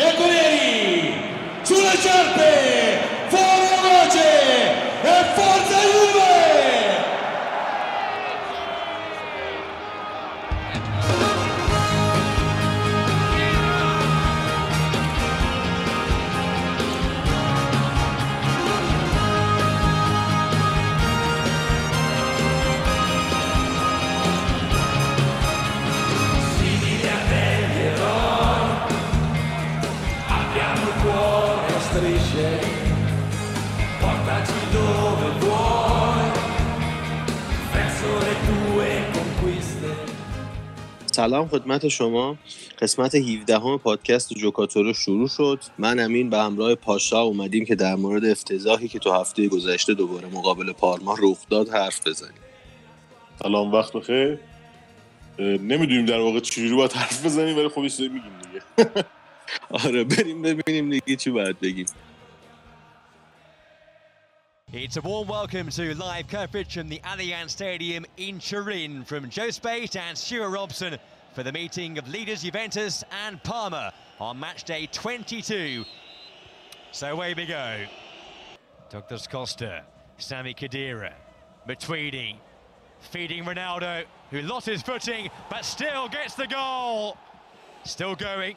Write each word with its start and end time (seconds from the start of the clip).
bianconeri 0.00 1.12
sulle 1.62 1.94
sciarpe 1.98 2.79
سلام 41.20 41.48
خدمت 41.48 41.88
شما. 41.88 42.36
قسمت 42.78 43.14
17 43.14 43.58
همه 43.58 43.78
پادکست 43.78 44.34
جوکاتورو 44.34 44.92
شروع 44.92 45.28
شد. 45.28 45.60
من 45.78 46.00
امین 46.00 46.30
به 46.30 46.38
همراه 46.38 46.74
پاشا 46.74 47.20
اومدیم 47.20 47.64
که 47.64 47.74
در 47.74 47.94
مورد 47.94 48.24
افتضاحی 48.24 48.88
که 48.88 48.98
تو 48.98 49.12
هفته 49.12 49.48
گذشته 49.48 49.94
دوباره 49.94 50.28
مقابل 50.28 50.72
پارما 50.72 51.16
رخ 51.22 51.38
داد 51.50 51.68
حرف 51.68 52.06
بزنیم. 52.06 52.40
سلام 53.42 53.72
وقت 53.72 53.92
بخیر. 53.92 54.38
نمی‌دونیم 55.38 56.06
در 56.06 56.20
واقع 56.20 56.40
چجوری 56.40 56.74
باید 56.74 56.92
حرف 56.92 57.26
بزنیم 57.26 57.58
ولی 57.58 57.68
خب 57.68 57.80
میگیم 57.80 58.22
دیگه. 58.42 59.04
آره 59.84 60.04
بریم 60.04 60.42
ببینیم 60.42 60.90
دیگه 60.90 61.16
چی 61.16 61.30
باید 61.30 61.60
بگیم. 61.60 61.86
It's 64.72 64.96
a 64.96 65.00
warm 65.00 65.26
welcome 65.26 65.68
to 65.70 65.94
live 65.96 66.28
coverage 66.28 66.74
from 66.74 66.88
the 66.88 67.00
Allianz 67.00 67.50
Stadium 67.50 68.06
in 68.18 68.38
Turin 68.38 69.04
from 69.04 69.28
Joe 69.28 69.50
Spate 69.50 69.96
and 69.96 70.16
Stuart 70.16 70.50
Robson 70.50 70.96
for 71.34 71.42
the 71.42 71.50
meeting 71.50 71.98
of 71.98 72.08
leaders 72.08 72.44
Juventus 72.44 73.02
and 73.26 73.42
Parma 73.42 73.92
on 74.20 74.38
match 74.38 74.62
day 74.62 74.86
22. 74.86 75.84
So 76.92 77.12
away 77.12 77.34
we 77.34 77.46
go. 77.46 77.84
Douglas 78.90 79.26
Costa, 79.26 79.82
Sami 80.18 80.54
Khedira, 80.54 81.14
Matuidi, 81.68 82.36
feeding 83.00 83.42
Ronaldo, 83.42 84.04
who 84.30 84.40
lost 84.42 84.66
his 84.66 84.82
footing 84.82 85.30
but 85.50 85.64
still 85.64 86.08
gets 86.08 86.34
the 86.36 86.46
goal. 86.46 87.16
Still 87.82 88.14
going. 88.14 88.54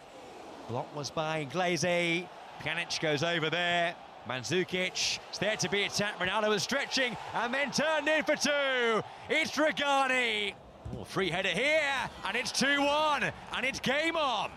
Block 0.69 0.95
was 0.95 1.09
by 1.09 1.45
Glaze. 1.45 2.27
Pjanic 2.61 2.99
goes 2.99 3.23
over 3.23 3.49
there. 3.49 3.95
Mandzukic 4.27 5.19
is 5.31 5.37
there 5.39 5.57
to 5.57 5.69
be 5.69 5.83
attacked. 5.83 6.19
Ronaldo 6.19 6.55
is 6.55 6.63
stretching 6.63 7.17
and 7.33 7.53
then 7.53 7.71
turned 7.71 8.07
in 8.07 8.23
for 8.23 8.35
two. 8.35 9.03
It's 9.29 9.51
Dragani. 9.51 10.53
Oh, 10.97 11.03
free 11.03 11.29
header 11.29 11.49
here, 11.49 12.09
and 12.25 12.37
it's 12.37 12.51
2 12.51 12.81
1, 12.81 13.23
and 13.23 13.65
it's 13.65 13.79
game 13.79 14.15
on. 14.15 14.51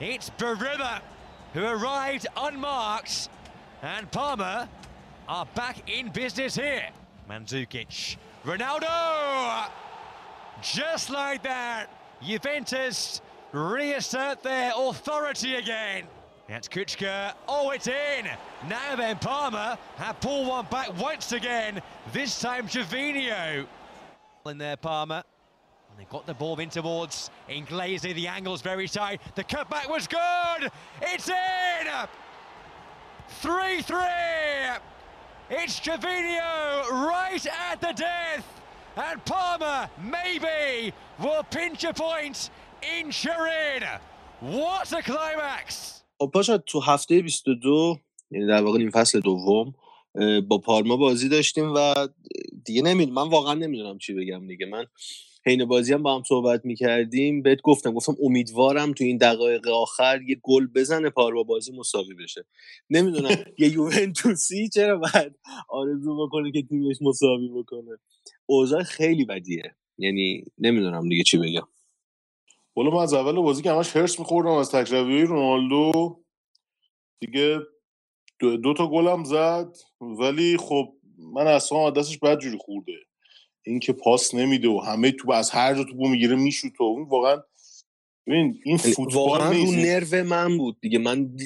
It's 0.00 0.30
Barilla 0.30 1.00
who 1.52 1.64
arrived 1.64 2.26
unmarked, 2.36 3.28
and 3.82 4.10
Palmer 4.10 4.68
are 5.28 5.46
back 5.54 5.88
in 5.88 6.10
business 6.10 6.56
here. 6.56 6.88
Mandzukic, 7.30 8.16
Ronaldo! 8.44 9.68
Just 10.60 11.10
like 11.10 11.42
that, 11.44 11.86
Juventus 12.22 13.20
reassert 13.52 14.42
their 14.42 14.72
authority 14.76 15.54
again. 15.54 16.04
That's 16.48 16.68
Kuchka. 16.68 17.32
Oh, 17.48 17.70
it's 17.70 17.86
in. 17.86 18.28
Now 18.68 18.96
then, 18.96 19.18
Palmer 19.18 19.78
have 19.96 20.20
pulled 20.20 20.48
one 20.48 20.66
back 20.70 20.96
once 21.00 21.32
again. 21.32 21.80
This 22.12 22.38
time, 22.38 22.68
Javinho. 22.68 23.66
In 24.46 24.58
there, 24.58 24.76
Palmer. 24.76 25.22
And 25.90 25.98
they 25.98 26.04
got 26.10 26.26
the 26.26 26.34
ball 26.34 26.58
in 26.60 26.68
towards 26.68 27.30
Inglese. 27.48 28.02
The 28.02 28.28
angle's 28.28 28.60
very 28.60 28.88
tight. 28.88 29.22
The 29.36 29.44
cutback 29.44 29.88
was 29.88 30.06
good. 30.06 30.70
It's 31.00 31.28
in. 31.30 31.86
3 33.28 33.80
3. 33.80 33.96
It's 35.50 35.80
Javinho 35.80 36.90
right 36.90 37.46
at 37.70 37.80
the 37.80 37.92
death. 37.92 38.60
And 38.96 39.24
Palmer, 39.24 39.88
maybe, 40.02 40.92
will 41.18 41.42
pinch 41.44 41.84
a 41.84 41.94
point 41.94 42.50
in 42.82 43.10
Turin. 43.10 43.82
What 44.40 44.92
a 44.92 45.02
climax! 45.02 46.03
خب 46.18 46.30
پاشا 46.34 46.58
تو 46.58 46.80
هفته 46.80 47.22
22 47.22 47.96
یعنی 48.30 48.46
در 48.46 48.62
واقع 48.62 48.78
این 48.78 48.90
فصل 48.90 49.20
دوم 49.20 49.74
با 50.48 50.58
پارما 50.58 50.96
بازی 50.96 51.28
داشتیم 51.28 51.72
و 51.76 51.94
دیگه 52.64 52.82
نمی‌دونم 52.82 53.14
من 53.24 53.30
واقعا 53.30 53.54
نمی‌دونم 53.54 53.98
چی 53.98 54.14
بگم 54.14 54.46
دیگه. 54.46 54.66
من 54.66 54.84
حین 55.46 55.64
بازی 55.64 55.92
هم 55.92 56.02
با 56.02 56.16
هم 56.16 56.22
صحبت 56.28 56.64
می‌کردیم 56.64 57.42
بهت 57.42 57.62
گفتم 57.62 57.92
گفتم 57.94 58.16
امیدوارم 58.22 58.92
تو 58.92 59.04
این 59.04 59.16
دقایق 59.16 59.68
آخر 59.68 60.22
یه 60.28 60.36
گل 60.42 60.66
بزنه 60.66 61.10
پارما 61.10 61.42
بازی 61.42 61.72
مساوی 61.72 62.14
بشه. 62.14 62.44
نمی‌دونم 62.90 63.36
یه 63.58 63.68
یوونتوسی 63.72 64.68
چرا 64.68 64.98
باید 64.98 65.32
آرزو 65.68 66.26
بکنه 66.26 66.52
که 66.52 66.62
تیمش 66.62 66.96
مساوی 67.02 67.48
بکنه؟ 67.48 67.98
اوضاع 68.46 68.82
خیلی 68.82 69.24
بدیه. 69.24 69.76
یعنی 69.98 70.44
نمی‌دونم 70.58 71.08
دیگه 71.08 71.22
چی 71.22 71.38
بگم. 71.38 71.68
والا 72.76 72.90
من 72.90 73.02
از 73.02 73.14
اول 73.14 73.32
بازی 73.32 73.62
که 73.62 73.72
همش 73.72 73.96
هرس 73.96 74.18
میخوردم 74.18 74.50
از 74.50 74.70
تکروی 74.70 75.22
رونالدو. 75.22 76.20
دیگه 77.20 77.58
دو, 78.38 78.56
دو 78.56 78.74
تا 78.74 78.86
گلم 78.86 79.24
زد. 79.24 79.76
ولی 80.00 80.56
خب 80.56 80.94
من 81.18 81.46
اصلا 81.46 81.86
از 81.86 81.94
دستش 81.94 82.18
بد 82.18 82.38
جوری 82.38 82.58
خورده. 82.58 82.92
اینکه 83.66 83.92
پاس 83.92 84.34
نمیده 84.34 84.68
و 84.68 84.80
همه 84.86 85.10
تو 85.10 85.32
از 85.32 85.50
هر 85.50 85.74
جا 85.74 85.84
توپو 85.84 86.08
می‌گیره 86.08 86.36
میشوت 86.36 86.80
و 86.80 86.84
اون 86.84 87.08
واقعا 87.08 87.42
ببین 88.26 88.60
این 88.64 88.76
فوتبال 88.76 89.14
واقعا 89.14 89.52
رو 89.52 89.72
نرو 89.72 90.24
من 90.24 90.58
بود 90.58 90.80
دیگه. 90.80 90.98
من 90.98 91.36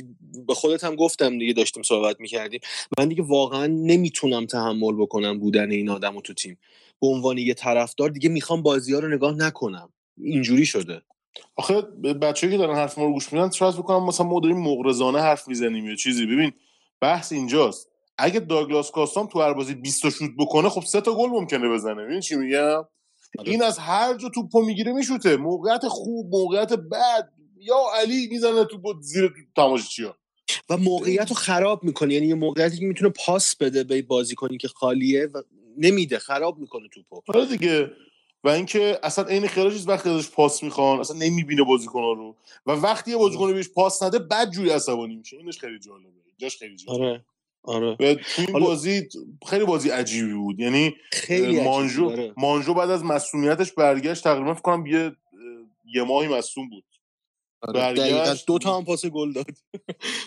به 0.46 0.54
خودت 0.54 0.84
هم 0.84 0.94
گفتم 0.94 1.38
دیگه 1.38 1.52
داشتیم 1.52 1.82
صحبت 1.82 2.20
می‌کردیم. 2.20 2.60
من 2.98 3.08
دیگه 3.08 3.22
واقعا 3.22 3.66
نمی‌تونم 3.66 4.46
تحمل 4.46 4.96
بکنم 4.96 5.38
بودن 5.38 5.70
این 5.70 5.88
آدم 5.88 6.20
تو 6.20 6.34
تیم. 6.34 6.58
به 7.00 7.06
عنوان 7.06 7.38
یه 7.38 7.54
طرفدار 7.54 8.10
دیگه 8.10 8.28
می‌خوام 8.28 8.62
بازی 8.62 8.94
ها 8.94 8.98
رو 8.98 9.08
نگاه 9.08 9.34
نکنم. 9.36 9.92
اینجوری 10.18 10.66
شده. 10.66 11.02
آخه 11.56 11.80
بچه‌ای 12.22 12.52
که 12.52 12.58
دارن 12.58 12.76
حرف 12.76 12.98
ما 12.98 13.04
رو 13.04 13.12
گوش 13.12 13.32
میدن 13.32 13.50
شاید 13.50 13.74
بکنم 13.74 14.06
مثلا 14.06 14.26
ما 14.26 14.40
داریم 14.40 14.58
مغرضانه 14.58 15.20
حرف 15.20 15.48
می‌زنیم 15.48 15.86
یا 15.86 15.94
چیزی. 15.94 16.26
ببین 16.26 16.52
بحث 17.00 17.32
اینجاست. 17.32 17.88
اگه 18.18 18.40
داگلاس 18.40 18.90
کاستام 18.90 19.26
تو 19.26 19.40
هر 19.40 19.52
بازی 19.52 19.74
20 19.74 20.02
تا 20.02 20.10
شوت 20.10 20.30
بکنه 20.38 20.68
خب 20.68 20.80
سه 20.80 21.00
تا 21.00 21.14
گل 21.14 21.28
ممکنه 21.28 21.68
بزنه. 21.68 22.04
ببین 22.04 22.20
چی 22.20 22.36
میگم؟ 22.36 22.84
این 23.44 23.62
از 23.62 23.78
هر 23.78 24.14
جا 24.14 24.28
توپو 24.28 24.62
می‌گیره 24.62 24.92
میشوته. 24.92 25.36
موقعیت 25.36 25.88
خوب 25.88 26.34
موقعیت 26.34 26.72
بد. 26.72 27.28
یا 27.60 27.76
علی 28.00 28.28
می‌زنه 28.30 28.64
توپو 28.64 28.94
زیر 29.00 29.32
تماشاچی‌ها. 29.56 30.16
و 30.70 30.76
موقعیت 30.76 31.28
رو 31.28 31.34
خراب 31.36 31.84
می‌کنه. 31.84 32.14
یعنی 32.14 32.26
یه 32.26 32.34
موقعیتی 32.34 32.78
که 32.78 32.86
می‌تونه 32.86 33.10
پاس 33.26 33.56
بده 33.56 33.84
به 33.84 34.02
بازی 34.02 34.34
کنی 34.34 34.58
که 34.58 34.68
خالیه 34.68 35.26
و 35.26 35.42
نمیده 35.78 36.18
خراب 36.18 36.58
می‌کنه 36.58 36.88
توپو 36.94 37.22
آره 37.28 37.46
دیگه. 37.46 37.90
و 38.44 38.48
اینکه 38.48 38.98
اصلا 39.02 39.24
عین 39.24 39.46
خیالش 39.46 39.72
نیست 39.72 39.88
وقتی 39.88 40.10
ازش 40.10 40.30
پاس 40.30 40.62
می‌خوان 40.62 41.00
اصلا 41.00 41.16
نمی‌بینه 41.16 41.62
بازیکن‌ها 41.62 42.12
رو. 42.12 42.36
و 42.66 42.72
وقتی 42.72 43.10
یه 43.10 43.16
بازیکن 43.16 43.52
بهش 43.52 43.68
پاس 43.68 44.02
نده 44.02 44.18
بد 44.18 44.50
جوری 44.50 44.70
عصبانی 44.70 45.16
میشه. 45.16 45.36
اینش 45.36 45.58
خیلی 45.58 45.78
جالبه. 45.78 46.08
جاش 46.38 46.56
خیلی 46.56 46.76
جالبه. 46.76 47.04
آره 47.04 47.24
آره. 47.62 47.96
و 48.00 48.14
تو 48.14 48.42
این 48.48 48.58
بازی 48.60 49.08
خیلی 49.46 49.64
بازی 49.64 49.90
عجیبی 49.90 50.34
بود. 50.34 50.60
یعنی 50.60 50.96
خیلی 51.12 51.60
مانجو 51.60 52.10
آره. 52.10 52.32
مانجو 52.36 52.74
بعد 52.74 52.90
از 52.90 53.04
مسئولیتش 53.04 53.72
برگشت 53.72 54.24
تقریبا 54.24 54.54
فکر 54.54 54.62
کنم 54.62 54.86
یه 54.86 55.12
یه 55.94 56.02
ماهی 56.02 56.28
مصوم 56.28 56.68
بود. 56.68 56.84
آره. 57.62 57.80
برگشت. 57.80 58.46
دو 58.46 58.58
تا 58.58 58.76
هم 58.76 58.84
پاس 58.84 59.06
گل 59.06 59.32
داد. 59.32 59.46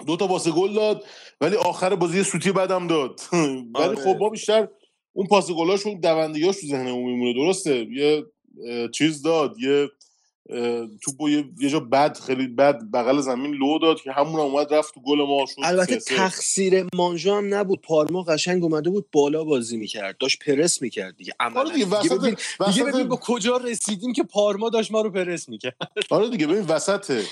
دو 0.08 0.18
تا 0.18 0.28
پاس 0.28 0.48
گل 0.48 0.74
داد 0.74 1.06
ولی 1.42 1.56
آخر 1.56 1.96
بازی 1.96 2.24
سوتی 2.24 2.52
بدم 2.52 2.88
داد. 2.88 3.22
ولی 3.34 3.68
آره. 3.74 3.96
خب 3.96 4.18
ما 4.20 4.30
بیشتر 4.30 4.68
اون 5.14 5.28
پاس 5.28 5.52
گلاش 5.52 5.86
اون 5.86 6.00
دوندگیاش 6.00 6.62
تو 6.62 6.68
ذهنمون 6.68 7.04
میمونه 7.04 7.34
درسته؟ 7.34 7.88
یه 7.92 8.26
چیز 8.94 9.22
داد 9.22 9.56
یه 9.60 9.90
توپو 11.04 11.30
یه, 11.30 11.46
یه 11.60 11.70
جا 11.70 11.80
بد 11.80 12.18
خیلی 12.18 12.48
بد 12.48 12.80
بغل 12.94 13.22
زمین 13.22 13.52
لو 13.52 13.80
داد 13.80 14.02
که 14.02 14.12
همون 14.12 14.34
هم 14.34 14.40
اومد 14.40 14.74
رفت 14.74 14.94
تو 14.94 15.02
گل 15.02 15.18
ما 15.18 15.46
شد. 15.46 15.62
البته 15.64 16.00
سه 16.00 16.00
سه. 16.00 16.16
تقصیر 16.16 16.86
مانجو 16.96 17.34
هم 17.34 17.54
نبود. 17.54 17.82
پارما 17.82 18.24
قشنگ 18.24 18.64
اومده 18.64 18.90
بود 18.90 19.08
بالا 19.12 19.44
بازی 19.44 19.78
می‌کرد 19.78 20.18
داشت 20.18 20.44
پرس 20.46 20.82
می‌کرد 20.82 21.18
دیگه. 21.18 21.34
عملاً. 21.40 21.60
آره 21.60 21.74
دیگه 21.74 21.86
وسط 21.86 22.12
ببین, 22.12 22.36
دیگه 22.68 22.84
وسط 22.84 22.94
ببین 22.94 23.08
با 23.08 23.16
کجا 23.16 23.58
رسیدیم 23.58 24.14
که 24.14 24.24
پارما 24.24 24.70
داشت 24.70 24.92
ما 24.92 25.02
رو 25.02 25.10
پرس 25.10 25.50
می‌کرد. 25.50 25.76
آره 26.10 26.30
دیگه 26.30 26.48
ببین 26.48 26.66
وسطه 26.66 27.24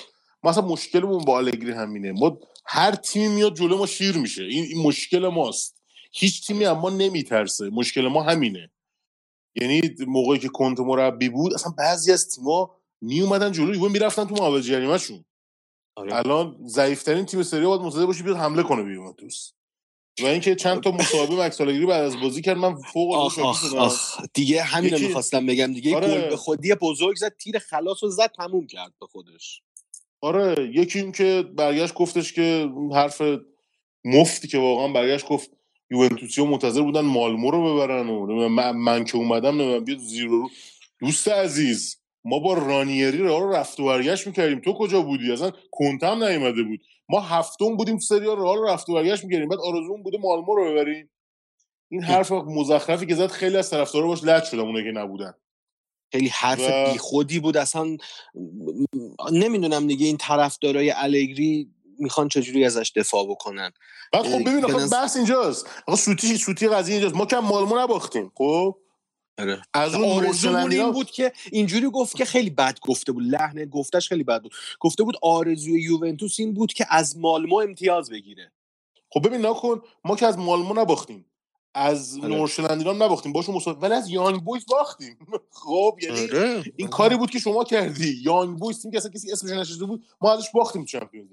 مثلا 0.43 0.65
مشکلمون 0.65 1.23
با 1.23 1.37
الگری 1.37 1.71
همینه. 1.71 2.11
ما 2.11 2.37
هر 2.65 2.95
تیمی 2.95 3.27
میاد 3.27 3.55
جلو 3.55 3.77
ما 3.77 3.85
شیر 3.85 4.17
میشه. 4.17 4.43
این, 4.43 4.63
این 4.63 4.81
مشکل 4.83 5.27
ماست. 5.27 5.78
هیچ 6.11 6.47
تیمی 6.47 6.65
اما 6.65 6.89
نمیترسه. 6.89 7.69
مشکل 7.69 8.07
ما 8.07 8.23
همینه. 8.23 8.71
یعنی 9.55 9.81
موقعی 10.07 10.39
که 10.39 10.47
کنت 10.47 10.79
مربی 10.79 11.29
بود 11.29 11.53
اصلا 11.53 11.73
بعضی 11.77 12.11
از 12.11 12.29
تیما 12.29 12.75
می 13.01 13.21
اومدن 13.21 13.51
جلو 13.51 13.75
یهو 13.75 13.89
می‌رفتن 13.89 14.25
تو 14.25 14.35
محوطه 14.35 14.61
جریمه‌شون. 14.63 15.25
آره. 15.95 16.15
الان 16.15 16.57
ضعیفترین 16.67 17.25
تیم 17.25 17.43
سری 17.43 17.65
باید 17.65 17.81
منتظر 17.81 18.05
باشی 18.05 18.23
بیاد 18.23 18.37
حمله 18.37 18.63
کنه 18.63 18.83
به 18.83 18.91
یوونتوس. 18.91 19.51
و 20.21 20.25
اینکه 20.25 20.55
چند 20.55 20.83
تا 20.83 20.91
مصاحبه 20.91 21.35
مکس 21.35 21.61
بعد 21.61 22.03
از 22.03 22.21
بازی 22.21 22.41
کرد 22.41 22.57
من 22.57 22.75
فوق 22.75 23.13
آخ 23.13 23.39
آخ 23.39 23.73
آخ. 23.73 24.21
دیگه 24.33 24.61
همین 24.61 24.93
یکی... 24.93 25.07
می‌خواستم 25.07 25.45
بگم 25.45 25.73
دیگه. 25.73 25.95
آره. 25.95 26.07
گل 26.07 26.29
به 26.29 26.37
خودی 26.37 26.75
بزرگ 26.75 27.15
زد 27.15 27.35
تیر 27.37 27.59
خلاص 27.59 28.03
و 28.03 28.09
زد 28.09 28.31
تموم 28.37 28.67
کرد 28.67 28.93
به 28.99 29.07
خودش. 29.07 29.61
آره. 30.21 30.71
یکی 30.75 30.99
این 30.99 31.11
که 31.11 31.45
برگشت 31.55 31.93
گفتش 31.93 32.33
که 32.33 32.71
حرف 32.93 33.21
مفتی 34.05 34.47
که 34.47 34.57
واقعا 34.57 34.87
برگشت 34.87 35.27
گفت 35.27 35.51
یوونتوسی 35.91 36.45
منتظر 36.45 36.81
بودن 36.81 37.01
مالمو 37.01 37.51
رو 37.51 37.75
ببرن 37.75 38.09
و 38.09 38.49
من, 38.49 38.71
من 38.71 39.03
که 39.03 39.17
اومدم 39.17 39.61
نمی‌دونم 39.61 39.83
بیاد 39.83 39.97
زیر 39.97 40.27
رو. 40.27 40.49
دوست 40.99 41.27
عزیز 41.27 41.97
ما 42.25 42.39
با 42.39 42.53
رانیری 42.53 43.17
رو 43.17 43.53
رفت 43.53 43.79
و 43.79 43.85
برگشت 43.85 44.27
می‌کردیم. 44.27 44.59
تو 44.59 44.73
کجا 44.73 45.01
بودی؟ 45.01 45.31
اصلا 45.31 45.51
کنتم 45.71 46.23
نیومده 46.23 46.63
بود. 46.63 46.79
ما 47.09 47.19
هفتم 47.19 47.77
بودیم 47.77 47.95
تو 47.95 48.01
سری 48.01 48.25
رئال 48.25 48.57
رو 48.57 48.67
رفت 48.67 48.89
و 48.89 48.93
برگشت 48.93 49.23
می‌کردیم. 49.23 49.49
بعد 49.49 49.59
آرزومون 49.59 50.03
بوده 50.03 50.17
مالمو 50.17 50.55
رو 50.55 50.71
ببریم. 50.71 51.09
این 51.91 52.03
حرف 52.03 52.31
مزخرفی 52.31 53.05
که 53.05 53.15
زد 53.15 53.27
خیلی 53.27 53.57
از 53.57 53.69
طرفدارا 53.69 54.07
باش 54.07 54.23
لج 54.23 54.43
شدن 54.43 54.59
اونایی 54.59 54.85
که 54.85 54.91
نبودن. 54.91 55.33
خیلی 56.11 56.27
حرف 56.27 56.69
و... 56.69 56.91
بیخودی 56.91 57.39
بود. 57.39 57.57
اصلا 57.57 57.97
نمی‌دونم 59.31 59.87
دیگه 59.87 60.05
این 60.05 60.17
طرفدارای 60.17 60.91
الگری 60.91 61.69
می‌خوان 61.99 62.27
چجوری 62.27 62.65
ازش 62.65 62.91
دفاع 62.95 63.25
بکنن. 63.25 63.71
بعد 64.13 64.23
خب 64.23 64.41
ببین 64.41 64.65
آخه 64.65 64.87
بحث 64.87 65.15
اینجاست. 65.15 65.67
آقا 65.87 65.97
سوتی 65.97 66.37
سوتی 66.37 66.67
قضیه 66.67 66.95
اینجاست. 66.95 67.15
ما 67.15 67.25
که 67.25 67.35
مالمو 67.35 67.79
نباختیم 67.79 68.31
خب؟ 68.35 68.77
آره. 69.39 69.61
از 69.73 69.95
اون 69.95 70.25
آرزومون 70.25 70.71
این 70.71 70.91
بود 70.91 71.11
که 71.11 71.31
اینجوری 71.51 71.89
گفت 71.89 72.15
که 72.15 72.25
خیلی 72.25 72.49
بد 72.49 72.79
گفته 72.79 73.11
بود. 73.11 73.23
لحن 73.23 73.65
گفتش 73.65 74.09
خیلی 74.09 74.23
بد 74.23 74.41
بود. 74.41 74.51
گفته 74.79 75.03
بود 75.03 75.15
آرزوی 75.21 75.81
یوونتوس 75.81 76.39
این 76.39 76.53
بود 76.53 76.73
که 76.73 76.85
از 76.89 77.17
مالمو 77.17 77.55
امتیاز 77.55 78.09
بگیره. 78.09 78.51
خب 79.09 79.27
ببین 79.27 79.45
نکن. 79.45 79.81
ما 80.05 80.15
که 80.15 80.25
از 80.25 80.37
مالمو 80.37 80.73
نباختیم. 80.73 81.25
از 81.73 82.17
آره. 82.17 82.27
نورشلندیران 82.27 83.01
نباختیم. 83.01 83.33
باشون 83.33 83.55
مسابقه 83.55 83.81
ولی 83.81 83.93
از 83.93 84.09
یانگ 84.09 84.43
بویز 84.43 84.65
باختیم. 84.65 85.17
خب 85.63 85.99
یعنی 86.01 86.21
آره. 86.21 86.63
این 86.75 86.87
کاری 86.87 87.17
بود 87.17 87.29
که 87.29 87.39
شما 87.39 87.63
کردی. 87.63 88.21
یانگ 88.23 88.59
بویز 88.59 88.81
تیم 88.81 88.91
که 88.91 88.97
اصلا 88.97 89.11
کسی 89.11 89.31
اسمش 89.31 89.51
نشده 89.51 89.85
بود 89.85 90.05
ما 90.21 90.33
ازش 90.33 90.49
باختیم 90.53 90.85
چمپیونز 90.85 91.29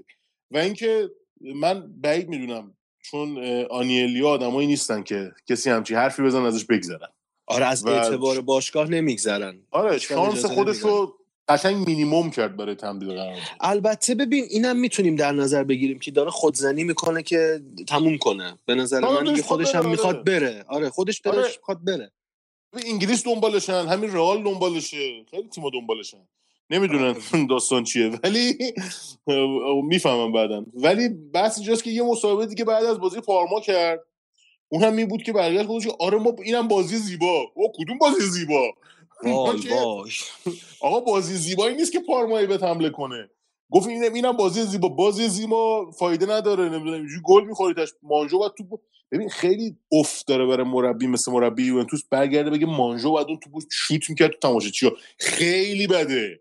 و 0.51 0.59
اینکه 0.59 1.11
من 1.41 1.93
بعید 2.01 2.29
می‌دونم 2.29 2.77
چون 3.03 3.39
آنیلیا 3.71 4.29
آدمایی 4.29 4.67
نیستن 4.67 5.03
که 5.03 5.33
کسی 5.49 5.71
همچی 5.71 5.95
حرفی 5.95 6.23
بزن 6.23 6.43
ازش 6.43 6.65
بگذرن. 6.65 7.09
آره 7.47 7.67
از 7.67 7.87
اعتبار 7.87 8.41
باشگاه 8.41 8.91
نمیگذرن. 8.91 9.63
آره 9.71 9.99
شانس 9.99 10.45
خودش 10.45 10.79
رو 10.79 11.19
قشنگ 11.49 11.87
مینیموم 11.89 12.31
کرد 12.31 12.57
برای 12.57 12.75
تمدید 12.75 13.09
قرارداد 13.09 13.43
البته 13.61 14.15
ببین 14.15 14.45
اینم 14.51 14.77
می‌تونیم 14.77 15.17
در 15.17 15.33
نظر 15.33 15.65
بگیریم 15.65 15.99
که 15.99 16.11
داره 16.11 16.31
خودزنی 16.31 16.85
می‌کنه 16.85 17.23
که 17.23 17.61
تموم 17.89 18.19
کنه. 18.19 18.59
به 18.67 18.75
نظر 18.75 19.05
آره 19.05 19.31
من 19.31 19.43
خودش 19.43 19.75
هم 19.75 19.91
می‌خواد 19.91 20.25
بره. 20.25 20.65
آره 20.69 20.91
خودش 20.91 21.21
دلش 21.25 21.35
آره. 21.35 21.47
می‌خواد 21.47 21.85
بره. 21.85 22.13
انگلیس 22.87 23.25
دنبالشن 23.25 23.87
همین 23.87 24.13
رئال 24.13 24.43
دنبالشه. 24.43 25.25
خیلی 25.31 25.49
تیم‌ها 25.49 25.71
دنبالشن. 25.71 26.29
نمی‌دونن 26.71 27.17
آره. 27.33 27.47
داستان 27.51 27.85
چیه 27.85 28.11
ولی 28.25 28.59
می‌فهمم 29.85 30.33
بعدا. 30.33 30.65
ولی 30.75 31.09
بحث 31.09 31.59
اینجاست 31.59 31.85
که 31.85 31.91
یه 31.91 32.03
مصاحبه 32.03 32.47
دیگه 32.47 32.65
بعد 32.65 32.85
از 32.85 33.01
بازی 33.01 33.21
پارما 33.21 33.61
کرد. 33.61 34.01
اون 34.69 34.83
هم 34.83 34.97
این 34.97 35.09
بود 35.09 35.23
که 35.23 35.33
برگشت 35.33 35.67
گفتش 35.69 35.91
آره 36.01 36.19
ما 36.19 36.33
اینم 36.45 36.69
بازی 36.69 36.97
زیبا. 36.97 37.45
او 37.55 37.73
کدوم 37.79 37.99
بازی 37.99 38.27
زیبا؟ 38.27 38.73
آقا 40.81 41.01
بازی 41.01 41.35
زیبایی 41.35 41.77
نیست 41.77 41.93
که 41.93 42.01
پارمایی 42.01 42.47
به 42.47 42.59
حمله 42.59 42.91
کنه. 42.91 43.31
گفت 43.71 43.89
اینم 43.89 44.15
اینم 44.15 44.33
بازی 44.33 44.63
زیبا. 44.63 44.89
بازی 44.89 45.29
زیبا 45.29 45.91
فایده 45.91 46.27
نداره 46.27 46.65
نمی‌دونم 46.65 46.93
اینجوری 46.95 47.21
گل 47.25 47.45
میخوریدش 47.45 47.89
مانجو 48.03 48.39
بعد 48.39 48.53
تو 48.59 48.81
ببین 49.13 49.29
خیلی 49.29 49.77
افت 49.93 50.27
داره 50.27 50.47
برای 50.47 50.67
مربی 50.67 51.07
مثل 51.07 51.33
مربی 51.33 51.67
یوونتوس. 51.67 52.03
برگرده 52.11 52.51
بگه 52.51 52.67
مانجو 52.67 53.13
بعد 53.13 53.27
اون 53.27 53.39
تو 53.41 53.51
شوت 53.73 54.11
می‌کرد 54.11 54.31
تو 54.31 54.39
تماشا 54.49 54.71
چیا 54.71 54.93
خیلی 55.19 55.87
بده. 55.87 56.41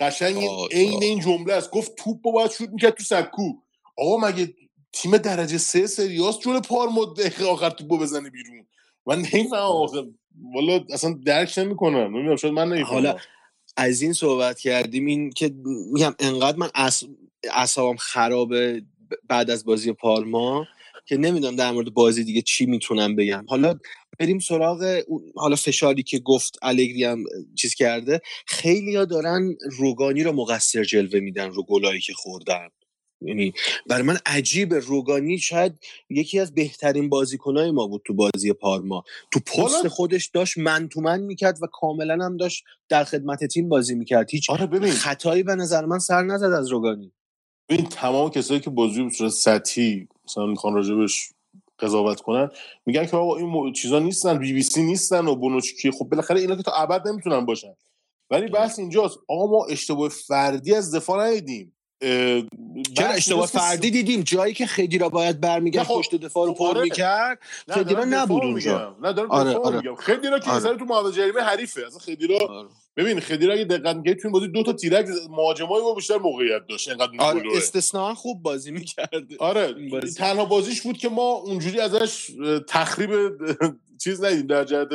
قشنگ 0.00 0.48
عین 0.70 1.02
این 1.02 1.20
جمله 1.20 1.52
است. 1.52 1.70
گفت 1.70 1.94
توپ 1.94 2.22
باید 2.22 2.50
شوت 2.50 2.68
می‌کرد 2.70 2.94
تو 2.94 3.04
سکو. 3.04 3.52
آقا 3.98 4.28
مگه 4.28 4.54
تیم 4.92 5.16
درجه 5.16 5.58
سه 5.58 5.86
سریاس 5.86 6.38
جلو 6.38 6.60
پارما 6.60 7.04
دقیقه 7.04 7.44
آخر 7.54 7.70
توپو 7.70 7.98
بزنه 7.98 8.30
بیرون. 8.30 8.66
من 9.06 9.18
نمی‌فهمم 9.18 10.14
والا 10.54 10.84
اصلا 10.92 11.18
درک 11.24 11.54
نمی‌کنم. 11.58 12.16
نمی‌دونم 12.16 12.36
شاید 12.36 12.54
من 12.54 12.68
نمی‌فهمم. 12.68 12.94
حالا 12.94 13.16
از 13.76 14.02
این 14.02 14.12
صحبت 14.12 14.58
کردیم 14.58 15.06
این 15.06 15.30
که 15.30 15.54
میگم 15.92 16.14
انقدر 16.18 16.56
من 16.56 16.70
اعصابم 17.52 17.96
خرابه 17.96 18.82
بعد 19.28 19.50
از 19.50 19.64
بازی 19.64 19.92
پارما 19.92 20.66
که 21.06 21.16
نمی‌دونم 21.16 21.56
در 21.56 21.72
مورد 21.72 21.94
بازی 21.94 22.24
دیگه 22.24 22.42
چی 22.42 22.66
می‌تونم 22.66 23.16
بگم. 23.16 23.44
حالا 23.48 23.74
بریم 24.18 24.38
سراغ 24.38 25.00
حالا 25.36 25.56
فشاری 25.56 26.02
که 26.02 26.18
گفت 26.18 26.58
الگری 26.62 27.04
هم 27.04 27.24
چیز 27.54 27.74
کرده 27.74 28.20
خیلی 28.46 28.96
ها 28.96 29.04
دارن 29.04 29.56
روگانی 29.78 30.22
رو 30.22 30.32
مقصر 30.32 30.84
جلوه 30.84 31.20
میدن 31.20 31.50
رو 31.50 31.62
گلایی 31.62 32.00
که 32.00 32.12
خوردن. 32.12 32.68
یعنی 33.22 33.52
برای 33.86 34.02
من 34.02 34.18
عجیب 34.26 34.74
روگانی 34.74 35.38
شاید 35.38 35.72
یکی 36.10 36.38
از 36.38 36.54
بهترین 36.54 37.08
بازیکنهای 37.08 37.70
ما 37.70 37.86
بود 37.86 38.02
تو 38.04 38.14
بازی 38.14 38.52
پارما. 38.52 39.04
تو 39.30 39.40
پست 39.40 39.88
خودش 39.88 40.26
داشت 40.26 40.58
من 40.58 40.88
تو 40.88 41.00
من 41.00 41.20
می‌کرد 41.20 41.62
و 41.62 41.66
کاملا 41.72 42.24
هم 42.24 42.36
داشت 42.36 42.64
در 42.88 43.04
خدمت 43.04 43.44
تیم 43.44 43.68
بازی 43.68 43.94
می‌کرد. 43.94 44.30
هیچ 44.30 44.50
آره 44.50 44.66
ببین. 44.66 44.90
خطایی 44.90 45.42
به 45.42 45.54
نظر 45.54 45.84
من 45.84 45.98
سر 45.98 46.22
نزد 46.22 46.52
از 46.52 46.68
روگانی. 46.68 47.12
ببین 47.68 47.86
تمام 47.86 48.30
کسایی 48.30 48.60
که 48.60 48.70
بازی 48.70 49.02
به 49.02 49.10
صورت 49.10 49.32
سطحی 49.32 50.08
مثلا 50.30 50.46
می‌خوان 50.46 50.74
راجبش 50.74 51.28
قضاوت 51.78 52.20
کنن. 52.20 52.50
میگن 52.86 53.06
که 53.06 53.16
آقا 53.16 53.36
این 53.36 53.72
چیزا 53.72 53.98
نیستن 53.98 54.38
بی 54.38 54.52
بی 54.52 54.62
سی 54.62 54.82
نیستن 54.82 55.26
و 55.26 55.34
بونوچکی 55.34 55.90
خب 55.90 56.04
بالاخره 56.04 56.40
اینا 56.40 56.56
که 56.56 56.62
تا 56.62 56.72
ابد 56.72 57.08
نمی‌تونن 57.08 57.46
باشن. 57.46 57.74
ولی 58.30 58.48
بحث 58.48 58.78
اینجاست. 58.78 59.18
آقا 59.28 59.46
ما 59.46 59.64
اشتباه 59.64 60.08
فردی 60.08 60.74
از 60.74 60.94
دفاع 60.94 61.26
ندیدیم. 61.26 61.72
چرا 62.96 63.08
اشتباه 63.08 63.46
فردی 63.46 63.90
دیدیم؟ 63.90 64.22
جایی 64.22 64.54
که 64.54 64.66
خدیرا 64.66 65.08
باید 65.08 65.40
برمیگشت 65.40 65.82
خب 65.82 65.94
پشت 65.94 66.14
دفاع 66.14 66.46
رو 66.46 66.54
پر 66.54 66.66
آره. 66.66 66.82
می‌کرد 66.82 67.38
خدیرا 67.70 68.04
نبود 68.04 68.42
اونجا. 68.42 68.96
نه 69.02 69.12
دارم 69.12 69.30
آره 69.30 69.54
آره. 69.54 69.76
میگم. 69.76 69.94
خدیرا 69.94 70.38
که 70.38 70.50
آره. 70.50 70.76
تو 70.76 70.84
محوطه 70.84 71.16
جریمه 71.16 71.40
حریفه. 71.40 71.86
اصلا 71.86 71.98
خدیرا 71.98 72.38
آره. 72.48 72.68
ببین 72.96 73.20
خدیرا 73.20 73.54
اگه 73.54 73.64
دقت 73.64 73.96
می‌کرد 73.96 74.14
تو 74.14 74.28
این 74.28 74.32
بازی 74.32 74.48
دو 74.48 74.62
تا 74.62 74.72
تیرک 74.72 75.06
مهاجمای 75.30 75.82
ما 75.82 75.94
بیشتر 75.94 76.18
موقعیت 76.18 76.66
داشت 76.68 76.88
اینقدر 76.88 77.10
آره 77.18 77.42
استثنا 77.56 78.14
خوب 78.14 78.42
بازی 78.42 78.70
می‌کرد 78.70 79.34
آره 79.38 79.88
بازی. 79.90 80.14
تنها 80.14 80.44
بازیش 80.44 80.82
بود 80.82 80.98
که 80.98 81.08
ما 81.08 81.22
اونجوری 81.22 81.80
ازش 81.80 82.30
تخریب 82.68 83.10
چیز 84.04 84.24
ندیدیم 84.24 84.46
در 84.46 84.64
جهت 84.64 84.88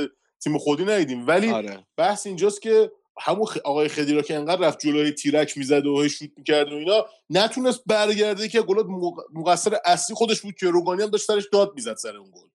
تیم 0.43 0.58
خودی 0.58 0.86
ندیدیم 0.86 1.27
ولی 1.27 1.50
آره. 1.50 1.86
بحث 1.98 2.27
اینجاست 2.27 2.62
که 2.62 2.91
همون 3.20 3.48
آقای 3.63 3.88
خدیرا 3.88 4.22
که 4.22 4.36
انقدر 4.36 4.62
رفت 4.62 4.79
جلوی 4.79 5.12
تیرک 5.12 5.58
می‌زد 5.58 5.86
و 5.86 6.10
شوت 6.10 6.29
می‌کرد 6.38 6.74
و 6.74 6.75
اینا 6.75 7.05
نتونست 7.29 7.84
برگرده 7.86 8.48
که 8.48 8.62
گلات 8.62 8.86
مقصر 9.34 9.77
اصلی 9.86 10.15
خودش 10.15 10.41
بود 10.41 10.55
که 10.55 10.70
روگانی 10.70 11.03
هم 11.03 11.10
داشت 11.10 11.25
سرش 11.25 11.43
داد 11.51 11.72
می‌زد 11.75 11.96
سر 11.96 12.17
اون 12.17 12.31
گل 12.31 12.48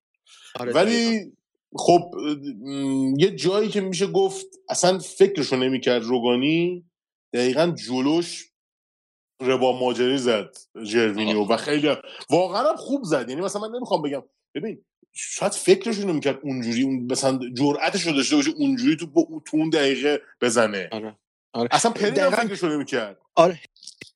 آره 0.59 0.73
ولی 0.73 1.31
خب 1.75 2.15
یه 3.17 3.35
جایی 3.35 3.69
که 3.69 3.81
میشه 3.81 4.07
گفت 4.07 4.45
اصلا 4.69 4.99
فکرشو 4.99 5.55
نمی‌کرد 5.55 6.03
روگانی 6.03 6.85
دقیقا 7.33 7.73
جلوش 7.87 8.51
ربا 9.41 9.79
ماجری 9.79 10.17
زد 10.17 10.57
جروینیو 10.83 11.43
و 11.43 11.57
خیلی 11.57 11.95
واقعا 12.29 12.75
خوب 12.75 13.03
زد. 13.03 13.29
یعنی 13.29 13.41
مثلا 13.41 13.61
من 13.61 13.75
نمی‌خوام 13.75 14.01
بگم 14.01 14.23
ببین 14.55 14.83
شاید 15.13 15.51
فکرش 15.51 15.97
رو 15.97 16.13
می‌کرد 16.13 16.39
اونجوری 16.43 16.83
اون 16.83 17.07
مثلا 17.11 17.39
جرأتش 17.57 18.01
رو 18.01 18.13
داشته 18.13 18.35
باشه 18.35 18.51
اونجوری 18.51 18.95
تو 18.95 19.05
تو 19.45 19.57
اون 19.57 19.69
دقیقه 19.69 20.21
بزنه. 20.41 20.89
آره. 20.91 21.17
آره. 21.53 21.69
اصلا 21.71 21.91
پری 21.91 22.11
دقیقا... 22.11 22.37
فکرش 22.37 22.59
رو 22.59 22.69
نمی‌کرد. 22.69 23.17
آره. 23.35 23.59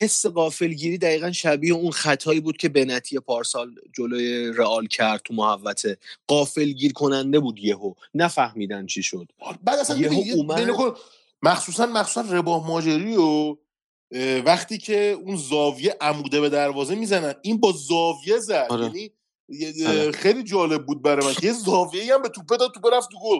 حس 0.01 0.25
قافلگیری 0.25 0.97
دقیقا 0.97 1.31
شبیه 1.31 1.73
اون 1.73 1.91
خطایی 1.91 2.39
بود 2.39 2.57
که 2.57 2.69
بنتی 2.69 3.19
پارسال 3.19 3.75
جلوی 3.97 4.51
رئال 4.53 4.87
کرد 4.87 5.21
تو 5.23 5.33
محوطه. 5.33 5.97
قافلگیر 6.27 6.93
کننده 6.93 7.39
بود 7.39 7.59
یهو. 7.59 7.93
نفهمیدن 8.13 8.85
چی 8.85 9.03
شد. 9.03 9.27
بعد 9.63 9.79
اصلا 9.79 9.97
یهو 9.97 10.23
اومد... 10.35 10.95
مخصوصا 11.43 11.85
مخصوصا 11.85 12.21
رابح 12.21 12.67
ماجری 12.67 13.15
و 13.15 13.57
وقتی 14.45 14.77
که 14.77 15.17
اون 15.25 15.35
زاویه 15.35 15.97
عموده 16.01 16.41
به 16.41 16.49
دروازه 16.49 16.95
می‌زنن. 16.95 17.35
این 17.41 17.57
با 17.57 17.71
زاویه 17.71 18.39
زد. 18.39 18.67
آره. 18.69 18.83
یعنی 18.85 19.11
آره. 19.87 20.11
خیلی 20.11 20.43
جالب 20.43 20.85
بود 20.85 21.01
برای 21.01 21.25
من. 21.25 21.33
یه 21.41 21.53
زاویه 21.53 22.13
هم 22.13 22.21
به 22.21 22.29
توپه 22.29 22.57
داد 22.57 22.71
توپه 22.73 22.89
رفت 22.97 23.09
تو 23.11 23.17
گل. 23.23 23.39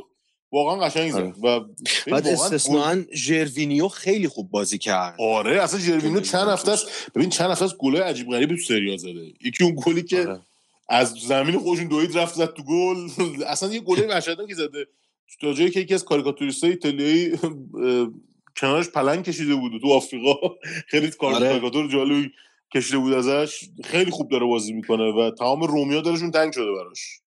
واقعا 0.56 0.88
قشنگ 0.88 1.12
زد. 1.12 1.18
آره. 1.18 1.34
و 1.44 1.66
بعد 2.08 2.28
استثناا 2.28 3.02
ژروینیو 3.14 3.88
خیلی 3.88 4.28
خوب 4.28 4.52
بازی 4.52 4.78
کرد. 4.78 5.16
آره 5.20 5.62
اصلا 5.62 5.80
ژروینیو 5.80 6.22
چند 6.22 6.48
هفته 6.48 6.72
است 6.72 7.12
ببین 7.16 7.30
چند 7.30 7.52
هفته 7.52 7.66
است 7.66 7.78
گلای 7.78 8.02
عجیب 8.02 8.32
غریبی 8.32 8.56
تو 8.56 8.62
سری 8.62 8.98
زده. 8.98 9.34
یکی 9.42 9.64
اون 9.64 9.76
گلی 9.86 10.04
که 10.04 10.20
آره. 10.20 10.40
از 10.90 11.12
زمین 11.12 11.60
خودشون 11.60 11.88
دوید 11.88 12.18
رفت 12.18 12.36
زد 12.36 12.54
تو 12.54 12.64
گل. 12.64 13.10
اصلا 13.54 13.74
یه 13.74 13.80
گله 13.80 14.08
وحشتناکی 14.08 14.54
زده. 14.54 14.88
تا 15.42 15.54
جایی 15.54 15.70
که 15.70 15.80
یکی 15.80 15.94
از 15.94 16.06
کاریکاتوریستای 16.06 16.70
ایتالیایی 16.70 17.40
کنارش 18.58 18.90
پلنگ 18.90 19.24
کشیده 19.26 19.56
بود 19.56 19.82
تو 19.82 19.94
آفریقا. 19.94 20.36
خیلی 20.92 21.12
کاریکاتور 21.12 21.92
جالبی 21.92 22.32
کشیده 22.76 22.98
بود 22.98 23.14
ازش. 23.14 23.70
خیلی 23.84 24.12
خوب 24.12 24.32
داره 24.32 24.46
بازی 24.46 24.74
می‌کنه 24.74 25.04
و 25.04 25.32
تمام 25.40 25.64
رومیا 25.64 26.02
دارشون 26.02 26.32
تنگ 26.32 26.54
شده 26.54 26.72
براش. 26.72 27.20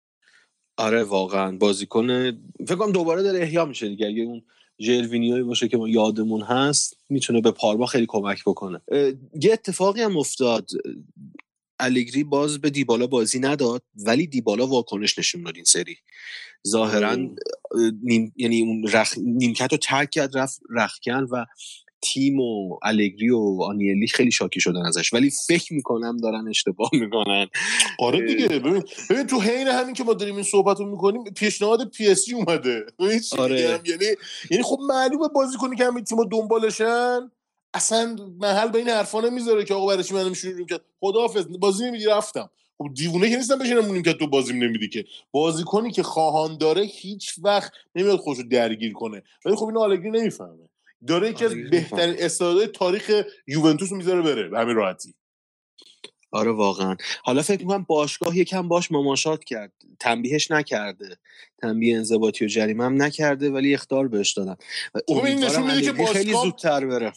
آره 0.79 1.03
واقعا 1.03 1.57
بازیکن 1.57 2.31
فکر 2.67 2.77
کنم 2.77 2.93
دوباره 2.93 3.23
داره 3.23 3.41
احیا 3.41 3.65
میشه 3.65 3.89
دیگه. 3.89 4.07
اگه 4.07 4.23
اون 4.23 4.43
ژروینیوی 4.81 5.43
باشه 5.43 5.69
که 5.69 5.77
ما 5.77 5.89
یادمون 5.89 6.43
هست 6.43 6.97
می‌تونه 7.09 7.41
به 7.41 7.51
پارما 7.51 7.87
خیلی 7.87 8.07
کمک 8.09 8.43
بکنه. 8.47 8.81
یه 9.43 9.53
اتفاقی 9.53 10.01
هم 10.01 10.17
افتاد. 10.17 10.71
الگری 11.81 12.25
باز 12.25 12.61
به 12.61 12.71
دیبالا 12.71 13.07
بازی 13.07 13.39
نداد 13.39 13.83
ولی 14.07 14.27
دیبالا 14.27 14.67
واکنش 14.67 15.19
نشون 15.19 15.43
داد 15.43 15.57
این 15.57 15.65
سری. 15.65 15.97
ظاهرا 16.69 17.17
نیم، 18.03 18.33
یعنی 18.37 18.61
اون 18.61 18.89
رخ... 18.93 19.15
نیمکت 19.19 19.73
رو 19.73 19.79
ترک 19.79 20.11
کرد 20.11 20.39
رفت 20.39 20.61
رخکن 20.71 21.27
و 21.31 21.45
تیم 22.03 22.41
و 22.41 22.79
الگری 22.83 23.31
و 23.31 23.63
آنیلی 23.63 24.07
خیلی 24.07 24.31
شاکی 24.31 24.61
شدن 24.61 24.87
ازش. 24.87 25.13
ولی 25.13 25.31
فکر 25.47 25.75
می‌کنم 25.75 26.17
دارن 26.17 26.49
اشتباه 26.49 26.91
می‌کنن. 26.93 27.47
آره 27.99 28.27
دیگه. 28.27 28.49
ببین 28.49 28.83
ببین 29.11 29.27
تو 29.27 29.41
حین 29.41 29.69
همین 29.69 29.95
که 29.95 30.05
ما 30.05 30.15
داریم 30.15 30.35
این 30.35 30.45
صحبت 30.45 30.81
رو 30.81 30.91
می‌کنیم 30.91 31.25
پیشنهاد 31.25 31.89
پی 31.89 32.07
اس 32.07 32.33
اومده. 32.33 32.87
آره. 33.39 33.61
یعنی 33.61 34.05
یعنی 34.51 34.63
خب 34.63 34.79
معلومه 34.89 35.29
بازی 35.29 35.59
کنی 35.59 35.77
که 35.77 35.85
همین 35.85 36.05
تیم 36.05 36.25
دنبالشن 36.25 37.31
اصلا 37.75 38.17
محل 38.41 38.69
به 38.69 38.79
این 38.79 38.89
حرفا 38.89 39.21
نمی‌ذاره 39.21 39.65
که 39.65 39.75
آقا 39.75 39.87
برای 39.87 40.05
چی 40.05 40.15
منم 40.15 40.33
شروع 40.33 40.67
کرد 40.67 40.81
خداحافظ 41.01 41.47
بازی 41.61 41.85
نمیدی 41.85 42.05
رفتم. 42.05 42.51
خب 42.79 42.89
دیوونه 42.95 43.31
که 43.31 43.37
نیستم 43.37 43.59
بشینم 43.59 44.03
که 44.03 44.13
تو 44.13 44.27
بازیم 44.27 44.65
نمیدی 44.65 44.89
که. 44.89 45.05
بازی 45.31 45.65
کنی 45.65 45.91
که 45.91 46.03
خواهان 46.03 46.59
داره 46.59 46.83
هیچ 46.83 47.35
وقت 47.43 47.73
نمیاد 47.95 48.19
خودشو 48.19 48.43
درگیر 48.43 48.93
کنه. 48.93 49.23
ولی 49.45 49.57
خب 49.57 49.65
اینو 49.65 49.81
آلگری 49.81 50.11
نمی‌فهمه. 50.11 50.68
داره 51.07 51.31
یکی 51.31 51.45
از 51.45 51.55
بهترین 51.71 52.17
استعدادهای 52.19 52.67
تاریخ 52.67 53.23
یوونتوس 53.47 53.93
می‌ذاره 53.93 54.23
بره 54.23 54.49
به 54.49 54.59
همین 54.59 54.77
راحتی. 54.77 55.15
آره 56.31 56.53
واقعا. 56.53 56.97
حالا 57.25 57.43
فکر 57.43 57.61
می‌کنم 57.61 57.83
باشگاه 57.89 58.39
یکم 58.39 58.69
باش 58.69 58.93
مماشات 58.93 59.45
کرد. 59.45 59.73
تنبیهش 60.01 60.51
نکرده. 60.51 61.17
تنبیه 61.59 61.97
انضباطی 61.97 62.45
و 62.45 62.49
جریمه 62.49 62.85
هم 62.85 63.03
نکرده 63.03 63.51
ولی 63.51 63.75
اختار 63.75 64.09
بهش 64.09 64.33
دادن. 64.33 64.57
خب 65.09 65.25
این 65.25 65.45
نشون 65.45 65.63
میده 65.63 65.83
که 65.83 65.93
باشگاه 65.93 66.15
خیلی 66.15 66.33
زودتر 66.33 66.87
بره. 66.87 67.13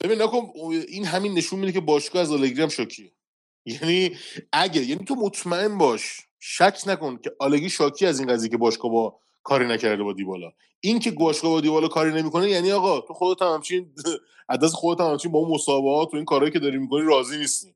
ببین 0.00 0.22
نکن 0.22 0.52
این 0.88 1.04
همین 1.04 1.34
نشون 1.34 1.58
میده 1.58 1.72
که 1.72 1.80
باشگاه 1.80 2.22
از 2.22 2.32
آلگری 2.32 2.62
هم 2.62 2.68
شاکیه 2.68 3.12
یعنی 3.66 4.16
اگه 4.52 4.84
یعنی 4.84 5.04
تو 5.04 5.14
مطمئن 5.14 5.78
باش. 5.78 6.20
شک 6.40 6.80
نکن 6.86 7.18
که 7.24 7.32
آلگی 7.38 7.70
شاکی 7.70 8.06
از 8.06 8.20
این 8.20 8.28
قضیه 8.28 8.50
که 8.50 8.56
باشگاه 8.56 8.90
با 8.90 9.20
کاری 9.46 9.66
نکرده 9.66 10.02
با 10.02 10.12
دیبالا. 10.12 10.52
این 10.80 10.98
که 10.98 11.10
باشگاه 11.10 11.50
با 11.50 11.60
دیبالا 11.60 11.88
کاری 11.88 12.12
نمی‌کنه 12.12 12.50
یعنی 12.50 12.72
آقا 12.72 13.00
تو 13.00 13.14
خودت 13.14 13.42
هم 13.42 13.48
همچین 13.48 13.92
عدس 14.48 14.72
خودت 14.72 15.00
هم 15.00 15.10
همچین 15.10 15.32
با 15.32 15.38
اون 15.38 15.50
مسابقات 15.50 16.14
و 16.14 16.16
این 16.16 16.24
کارهایی 16.24 16.52
که 16.52 16.58
داری 16.58 16.78
می‌کنی 16.78 17.02
راضی 17.02 17.38
نیستی. 17.38 17.74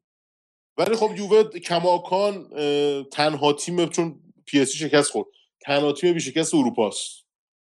ولی 0.79 0.97
خب 0.97 1.11
یووه 1.17 1.43
کماکان 1.45 2.49
تنها 3.13 3.53
تیم 3.53 3.87
چون 3.87 4.21
پی 4.47 4.67
شکست 4.67 5.11
خورد. 5.11 5.29
تنها 5.61 5.93
تیم 5.93 6.15
بی 6.15 6.21
شکست 6.21 6.55
اروپاست. 6.55 7.25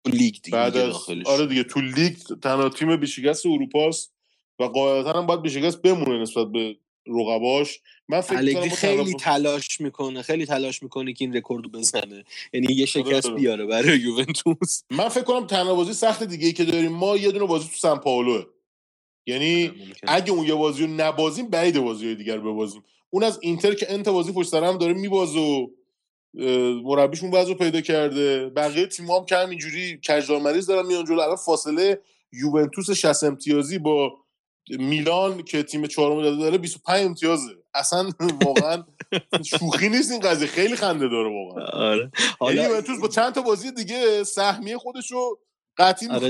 تو 0.05 0.11
لیگ 0.11 0.35
دیگه 0.43 0.57
بعد 0.57 0.77
از 0.77 0.95
آره 1.27 1.47
دیگه 1.47 1.65
تو 1.65 1.81
لیگ 1.81 2.17
تنها 2.43 2.69
تیم 2.69 2.97
بی 2.97 3.07
شکست 3.07 3.47
اروپاست 3.47 4.13
و 4.59 4.65
قاعدتا 4.65 5.13
هم 5.13 5.27
باید 5.27 5.43
بی 5.43 5.51
شکست 5.51 5.83
بمونه 5.83 6.23
نسبت 6.23 6.47
به 6.47 6.77
رقباش. 7.07 7.81
من 8.09 8.21
فکر 8.21 8.69
خیلی 8.69 9.15
تلاش 9.15 9.81
می‌کنه 9.81 10.23
خیلی 10.23 10.47
تلاش 10.47 10.83
می‌کنه 10.83 11.13
که 11.13 11.25
این 11.25 11.37
رکورد 11.37 11.65
رو 11.65 11.71
بزنه. 11.71 12.25
یعنی 12.53 12.73
یه 12.73 12.87
شکست 12.87 13.27
آره. 13.27 13.35
بیاره 13.35 13.67
برای 13.67 13.99
یوونتوس. 13.99 14.83
من 14.91 15.09
فکر 15.09 15.25
کنم 15.25 15.47
تنها 15.47 15.75
بازی 15.75 15.93
سخت 15.93 16.23
دیگه 16.23 16.47
ای 16.47 16.53
که 16.53 16.65
داریم 16.65 16.93
ما 16.93 17.17
یه 17.17 17.31
دونه 17.33 17.47
بازی 17.47 17.69
تو 17.69 17.77
سن 17.77 17.97
پائولو 17.97 18.43
یعنی 19.27 19.67
آره، 19.69 19.77
اگه 20.09 20.33
اون 20.33 20.47
یه 20.47 20.55
بازی 20.55 20.87
رو 20.87 20.91
نبازیم 20.91 21.49
بعید 21.49 21.79
بازی 21.79 22.07
های 22.07 22.15
دیگر 22.15 22.39
ببازیم. 22.39 22.83
اون 23.11 23.23
از 23.23 23.39
اینتر 23.43 23.75
که 23.75 23.93
n 23.93 24.01
تا 24.01 24.09
بازی 24.09 24.33
پشت 24.33 24.55
هم 24.55 24.79
داره 24.79 24.93
میبازه 24.93 25.39
و 25.39 25.67
مربیشون 26.85 27.31
وضع 27.31 27.55
پیدا 27.55 27.81
کرده. 27.81 28.49
بقیه 28.49 28.87
تیم 28.87 29.11
هم 29.11 29.25
که 29.25 29.37
همینجوری 29.37 30.01
کجدار 30.09 30.41
مریض 30.41 30.67
دارن 30.67 30.87
میان 30.87 31.05
جلو. 31.05 31.21
الان 31.21 31.37
فاصله 31.37 32.01
یوونتوس 32.33 32.91
60 32.91 33.25
امتیازی 33.25 33.79
با 33.79 34.17
میلان 34.79 35.43
که 35.43 35.63
تیم 35.63 35.87
چهارم 35.87 36.23
داده 36.23 36.37
داره 36.37 36.59
25 36.59 37.07
امتیازه. 37.07 37.57
اصلا 37.75 38.11
واقعا 38.45 38.85
شوخی 39.45 39.89
نیست 39.89 40.11
این 40.11 40.21
قضیه. 40.21 40.49
خیلی 40.49 40.77
خنده 40.77 41.09
داره 41.09 41.31
واقعا. 41.31 41.65
آره. 41.65 42.11
حالا 42.39 42.63
یعنی 42.63 42.99
با 43.03 43.09
چند 43.09 43.35
تا 43.35 43.43
بازی 43.43 43.73
دیگه 43.73 44.25
سهمیه 44.25 44.79
خودشو 44.79 45.39
قطعی 45.79 46.09
آره 46.09 46.29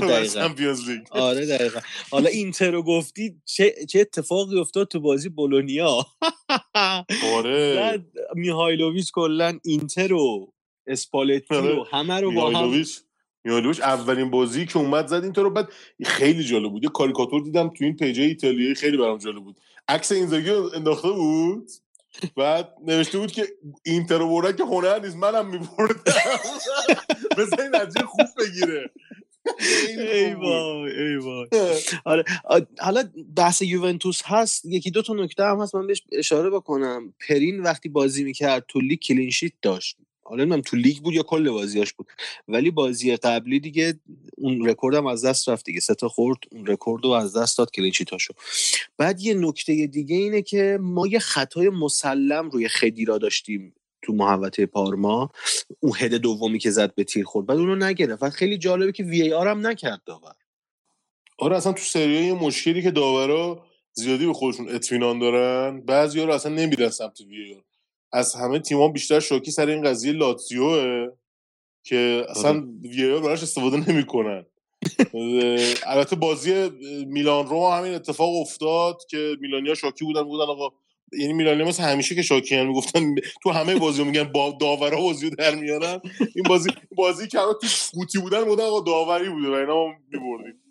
لیگ. 0.87 1.01
آره 1.11 1.45
دقیقا. 1.45 1.79
حالا 2.11 2.29
اینتر 2.29 2.71
رو 2.71 2.83
گفتی 2.83 3.41
چه, 3.45 3.85
چه 3.89 3.99
اتفاقی 3.99 4.59
افتاد 4.59 4.87
تو 4.87 4.99
بازی 4.99 5.29
بولونیا؟ 5.29 6.05
آره. 7.33 8.05
میهایلوویچ 8.35 9.11
کلا 9.11 9.59
اینتر 9.65 10.07
رو 10.07 10.53
اسپالتی 10.87 11.55
رو 11.55 11.79
آره. 11.79 11.83
همه 11.91 12.19
رو 12.19 12.31
با 12.31 12.49
هم 12.49 12.83
میالوش 13.43 13.79
اولین 13.79 14.29
بازی 14.29 14.65
که 14.65 14.77
اومد 14.77 15.07
زد 15.07 15.23
این 15.23 15.33
رو 15.33 15.49
بعد 15.49 15.69
خیلی 16.05 16.43
جالب 16.43 16.71
بود. 16.71 16.83
یه 16.83 16.89
کاریکاتور 16.89 17.41
دیدم 17.41 17.69
تو 17.69 17.83
این 17.83 17.95
پیجای 17.95 18.27
ایتالیایی 18.27 18.75
خیلی 18.75 18.97
برام 18.97 19.17
جالب 19.17 19.43
بود. 19.43 19.59
عکس 19.87 20.11
اینزاگی 20.11 20.49
انداخته 20.49 21.11
بود 21.11 21.71
بعد 22.35 22.73
نوشته 22.87 23.17
بود 23.17 23.31
که 23.31 23.47
اینتر 23.85 24.17
رو 24.17 24.51
که 24.51 24.63
هنر 24.63 24.99
نیست 24.99 25.15
منم 25.15 25.47
میبردم. 25.49 26.13
بذار 27.37 27.61
این 27.61 27.75
نتیجه 27.75 28.05
خوب 28.05 28.27
بگیره. 28.39 28.91
ای 29.97 30.33
وای 30.33 31.01
ای 31.01 31.15
وای. 31.15 31.47
آره 32.05 32.23
حالا 32.79 33.03
بحث 33.35 33.61
یوونتوس 33.61 34.21
هست. 34.25 34.65
یکی 34.65 34.91
دو 34.91 35.01
تا 35.01 35.13
نکته 35.13 35.43
هم 35.43 35.59
هست. 35.59 35.75
من 35.75 35.87
بهش 35.87 36.03
اشاره 36.11 36.49
بکنم. 36.49 37.13
پرین 37.29 37.59
وقتی 37.59 37.89
بازی 37.89 38.23
می‌کرد 38.23 38.65
تو 38.67 38.79
لیگ 38.79 38.99
clean 38.99 39.26
sheet 39.26 39.53
داشت. 39.61 39.97
حالا 40.31 40.43
نمی‌دونم 40.43 40.61
تو 40.61 40.77
لیگ 40.77 40.97
بود 40.97 41.13
یا 41.13 41.23
کل 41.23 41.49
بازیاش 41.49 41.93
بود. 41.93 42.07
ولی 42.47 42.71
بازی 42.71 43.15
قبلی 43.15 43.59
دیگه 43.59 43.99
اون 44.37 44.67
رکوردم 44.67 45.07
از 45.07 45.25
دست 45.25 45.49
رفت 45.49 45.65
دیگه. 45.65 45.79
سه 45.79 45.95
تا 45.95 46.07
خورد 46.07 46.37
اون 46.51 46.67
رکورد 46.67 47.05
رو 47.05 47.11
از 47.11 47.37
دست 47.37 47.57
داد 47.57 47.71
clean 47.71 47.93
sheet 47.93 48.15
اشو. 48.15 48.33
بعد 48.97 49.21
یه 49.21 49.33
نکته 49.33 49.87
دیگه 49.87 50.15
اینه 50.15 50.41
که 50.41 50.77
ما 50.81 51.07
یه 51.07 51.19
خطای 51.19 51.69
مسلم 51.69 52.49
روی 52.49 52.67
خدیرا 52.67 53.17
داشتیم 53.17 53.73
تو 54.01 54.13
محوطه 54.13 54.65
پارما. 54.65 55.29
اون 55.79 55.93
هد 55.97 56.13
دومی 56.13 56.59
که 56.59 56.71
زد 56.71 56.95
به 56.95 57.03
تیر 57.03 57.25
خورد. 57.25 57.45
بعد 57.45 57.57
اونو 57.57 57.75
نگرفت. 57.75 58.29
خیلی 58.29 58.57
جالبه 58.57 58.91
که 58.91 59.03
VAR 59.03 59.47
هم 59.47 59.67
نکرد 59.67 60.01
داور. 60.05 60.35
آره 61.37 61.57
اصلا 61.57 61.73
تو 61.73 61.83
سری 61.83 62.33
مشکلی 62.33 62.81
که 62.81 62.91
داورا 62.91 63.65
زیادی 63.93 64.25
به 64.25 64.33
خودشون 64.33 64.69
اطمینان 64.69 65.19
دارن 65.19 65.81
بعضیا 65.81 66.25
رو 66.25 66.33
اصلا 66.33 66.53
نمیرن 66.53 66.89
سمت 66.89 67.21
وی 67.21 67.53
آر. 67.53 67.70
از 68.13 68.35
همه 68.35 68.59
تیم‌ها 68.59 68.87
بیشتر 68.87 69.19
شوکی 69.19 69.51
سر 69.51 69.67
این 69.67 69.83
قضیه 69.83 70.13
لاتزیوه 70.13 71.07
که 71.83 72.25
اصلا 72.29 72.49
آره. 72.49 72.65
وی 72.83 73.11
آر 73.11 73.21
براش 73.21 73.43
استفاده 73.43 73.89
نمی‌کنن. 73.91 74.45
البته 75.85 76.15
بازی 76.15 76.69
میلان 77.05 77.47
رو 77.47 77.69
همین 77.69 77.93
اتفاق 77.93 78.35
افتاد 78.35 78.97
که 79.09 79.35
میلانیا 79.41 79.75
شاکی 79.75 80.05
بودن 80.05 80.23
بودن 80.23 80.43
آقا 80.43 80.69
یعنی 81.19 81.33
میلانیا 81.33 81.65
مثل 81.65 81.83
همیشه 81.83 82.15
که 82.15 82.21
شاکی 82.21 82.55
هم 82.55 82.67
می‌گفتن 82.67 83.15
تو 83.43 83.49
همه 83.49 83.75
بازی 83.75 84.03
میگن 84.03 84.23
با 84.23 84.57
داورا 84.59 85.01
بازی 85.01 85.29
در 85.29 85.55
میارن. 85.55 86.01
این 86.35 86.43
بازی 86.49 86.69
بازی 86.95 87.27
که 87.27 87.37
تو 87.37 87.67
فوتی 87.67 88.19
بودن 88.19 88.43
بودن 88.43 88.63
آقا 88.63 88.79
داوری 88.79 89.29
بوده 89.29 89.49
و 89.49 89.53
اینا 89.53 89.85
میبردیم. 90.11 90.61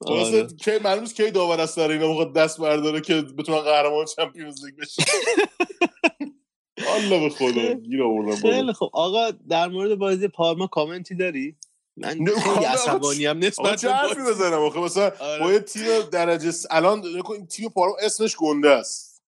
آره. 0.00 0.46
که 0.46 0.80
معلوم 0.84 1.04
کی 1.04 1.30
داور 1.30 1.60
است 1.60 1.76
در 1.76 1.90
اینا 1.90 2.24
دست 2.24 2.60
برداره 2.60 3.00
که 3.00 3.14
بتونن 3.14 3.60
قهرمان 3.60 4.04
چمپیونز 4.04 4.64
لیگ 4.64 4.74
بشن. 4.76 5.02
الله 6.78 7.20
به 7.20 7.28
خدا 7.28 7.74
گیر 7.74 8.02
آوردم 8.02 8.36
خیلی 8.36 8.72
خب 8.72 8.90
آقا 8.92 9.30
در 9.30 9.68
مورد 9.68 9.94
بازی 9.94 10.28
پارما 10.28 10.66
کامنتی 10.66 11.14
داری؟ 11.14 11.56
من 11.96 12.24
خیلی 12.24 12.64
عصبانی 12.64 13.26
هم 13.26 13.38
نسبت 13.38 13.80
چه 13.80 13.90
حرفی 13.90 14.20
بزنم؟ 14.20 14.60
آخه 14.60 14.80
مثلا 14.80 15.12
آره. 15.20 15.44
با 15.44 15.52
یه 15.52 15.58
تیم 15.58 16.02
درجه 16.12 16.52
الان 16.70 17.04
این 17.04 17.46
تیم 17.46 17.68
پارما 17.68 17.96
اسمش 18.02 18.36
گنده 18.36 18.70
است. 18.70 19.22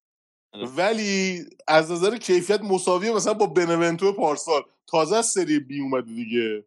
آره. 0.53 0.69
ولی 0.69 1.45
از 1.69 1.91
نظر 1.91 2.17
کیفیت 2.17 2.61
مساویه 2.61 3.13
مثلا 3.13 3.35
با 3.35 3.47
بنونتو 3.47 4.13
پارسال. 4.13 4.63
تازه 4.87 5.17
از 5.17 5.27
سری 5.27 5.59
بی 5.59 5.81
اومده 5.81 6.13
دیگه. 6.13 6.65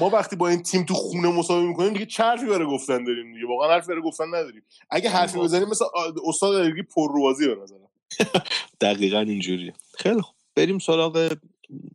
ما 0.00 0.10
وقتی 0.10 0.36
با 0.36 0.48
این 0.48 0.62
تیم 0.62 0.84
تو 0.84 0.94
خونه 0.94 1.28
مساوی 1.28 1.66
می‌کنیم 1.66 1.92
دیگه 1.92 2.06
چه 2.06 2.22
حرفی 2.22 2.46
برای 2.46 2.66
گفتن 2.66 3.04
داریم 3.04 3.34
دیگه؟ 3.34 3.46
واقعا 3.46 3.70
حرفی 3.70 3.88
برای 3.88 4.02
گفتن 4.02 4.28
نداریم. 4.28 4.62
اگه 4.90 5.10
حرفی 5.10 5.38
بزنیم 5.38 5.68
مثلا 5.68 5.88
استاد 6.24 6.70
پر 6.70 6.82
پرروازی 6.82 7.48
به 7.48 7.54
نظرم. 7.62 7.83
دقیقا 8.80 9.20
اینجوریه. 9.20 9.72
خیلی 9.98 10.20
خوب. 10.20 10.34
بریم 10.56 10.78
سراغ 10.78 11.36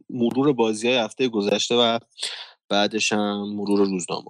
مرور 0.10 0.54
بازی 0.54 0.88
های 0.88 0.98
هفته 0.98 1.28
گذشته 1.28 1.76
و 1.76 2.00
بعدش 2.70 3.12
هم 3.12 3.54
مرور 3.56 3.80
روزنامه 3.80 4.30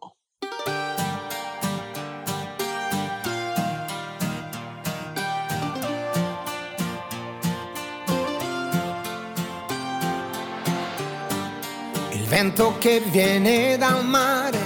vento 12.29 12.77
che 12.77 13.01
viene 13.11 13.75
dal 13.75 14.05
mare 14.05 14.61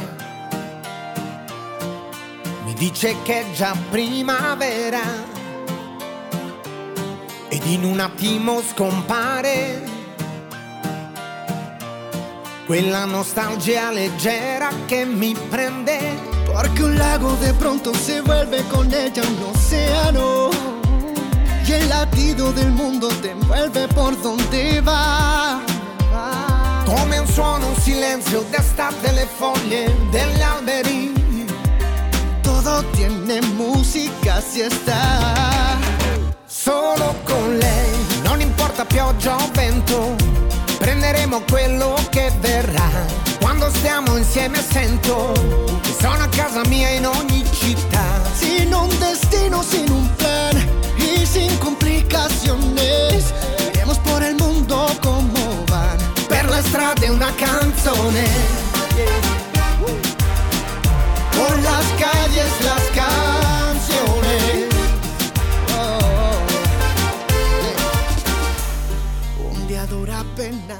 mi 2.65 2.73
dice 2.73 3.15
che 3.23 3.39
è 3.39 3.51
già 3.51 3.73
primavera. 3.89 5.32
In 7.65 7.83
un 7.83 7.99
attimo 7.99 8.61
scompare. 8.61 9.81
Quella 12.65 13.05
nostalgia 13.05 13.91
leggera 13.91 14.69
che 14.85 15.05
mi 15.05 15.35
prende. 15.49 16.31
Porque 16.45 16.83
un 16.83 16.95
lago 16.95 17.35
de 17.39 17.53
pronto 17.53 17.93
se 17.93 18.21
vuelve 18.21 18.63
con 18.67 18.91
ella 18.93 19.21
un 19.21 19.53
océano. 19.53 20.49
Y 21.65 21.71
el 21.71 21.87
latido 21.87 22.51
del 22.51 22.71
mundo 22.71 23.07
te 23.21 23.31
envuelve 23.31 23.87
por 23.87 24.19
donde 24.21 24.81
va. 24.81 25.61
Come 26.85 27.19
un 27.19 27.27
suono, 27.27 27.67
un 27.67 27.75
silenzio 27.81 28.43
d'estate 28.49 29.11
le 29.13 29.25
foglie 29.37 29.95
degli 30.11 30.41
alberi. 30.41 31.13
Todo 32.41 32.83
tiene 32.91 33.41
música 33.41 34.41
si 34.41 34.61
está. 34.61 35.52
Solo 36.63 37.13
con 37.25 37.57
lei, 37.57 37.91
non 38.23 38.39
importa 38.39 38.85
pioggia 38.85 39.35
o 39.35 39.49
vento, 39.51 40.15
prenderemo 40.77 41.41
quello 41.51 41.93
che 42.09 42.31
verrà. 42.39 42.89
Quando 43.41 43.69
stiamo 43.69 44.15
insieme 44.15 44.63
sento 44.63 45.33
che 45.81 45.93
sono 45.99 46.23
a 46.23 46.27
casa 46.29 46.61
mia 46.69 46.87
in 46.91 47.05
ogni 47.05 47.43
città. 47.51 48.21
Sin 48.33 48.73
un 48.73 48.87
destino, 48.97 49.61
sin 49.61 49.91
un 49.91 50.09
plan 50.15 50.55
y 50.95 51.25
sin 51.25 51.53
complicaciones. 51.57 53.33
Iremos 53.73 53.97
por 53.97 54.23
el 54.23 54.35
mundo 54.35 54.87
como 55.01 55.65
van. 55.67 55.97
Per 56.29 56.49
le 56.49 56.61
strade 56.61 57.09
una 57.09 57.33
canzone, 57.35 58.23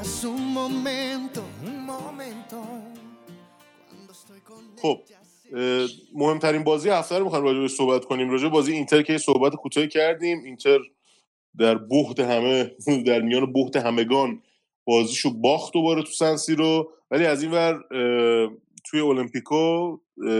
apenas 0.04 0.24
un 0.24 0.52
momento. 0.52 1.42
un 1.62 1.86
momento. 1.86 2.58
خب 4.82 5.00
مهمترین 6.14 6.64
بازی 6.64 6.88
هفته 6.88 7.18
رو 7.18 7.24
می‌خوایم 7.24 7.44
راجع 7.44 7.74
صحبت 7.74 8.04
کنیم 8.04 8.30
راجع 8.30 8.44
به 8.44 8.48
بازی 8.48 8.72
اینتر 8.72 9.02
که 9.02 9.18
صحبت 9.18 9.54
کوتاهی 9.54 9.88
کردیم 9.88 10.44
اینتر 10.44 10.78
در 11.58 11.78
بحت 11.78 12.20
همه 12.20 12.70
در 13.06 13.20
میان 13.20 13.52
بحت 13.52 13.76
همگان 13.76 14.42
بازیشو 14.84 15.30
باخت 15.30 15.72
دوباره 15.72 16.02
تو 16.02 16.10
سنسی 16.10 16.54
رو 16.54 16.92
ولی 17.10 17.26
از 17.26 17.42
این 17.42 17.52
ور 17.52 17.84
توی 18.84 19.00
المپیکو 19.00 19.96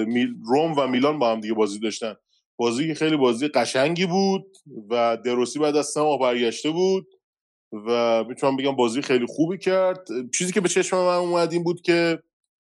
میل- 0.06 0.34
روم 0.46 0.74
و 0.76 0.86
میلان 0.86 1.18
با 1.18 1.32
هم 1.32 1.40
دیگه 1.40 1.54
بازی 1.54 1.78
داشتن 1.78 2.14
بازی 2.56 2.86
که 2.86 2.94
خیلی 2.94 3.16
بازی 3.16 3.48
قشنگی 3.48 4.06
بود 4.06 4.56
و 4.90 5.16
دروسی 5.24 5.58
بعد 5.58 5.76
از 5.76 5.86
سه 5.86 6.00
ماه 6.00 6.18
برگشته 6.18 6.70
بود 6.70 7.08
و 7.72 8.24
می‌تونم 8.24 8.56
بگم 8.56 8.76
بازی 8.76 9.02
خیلی 9.02 9.26
خوبی 9.26 9.58
کرد. 9.58 10.06
چیزی 10.34 10.52
که 10.52 10.60
به 10.60 10.68
چشم 10.68 10.96
من 10.96 11.16
اومد 11.16 11.52
این 11.52 11.64
بود 11.64 11.82
که 11.82 12.22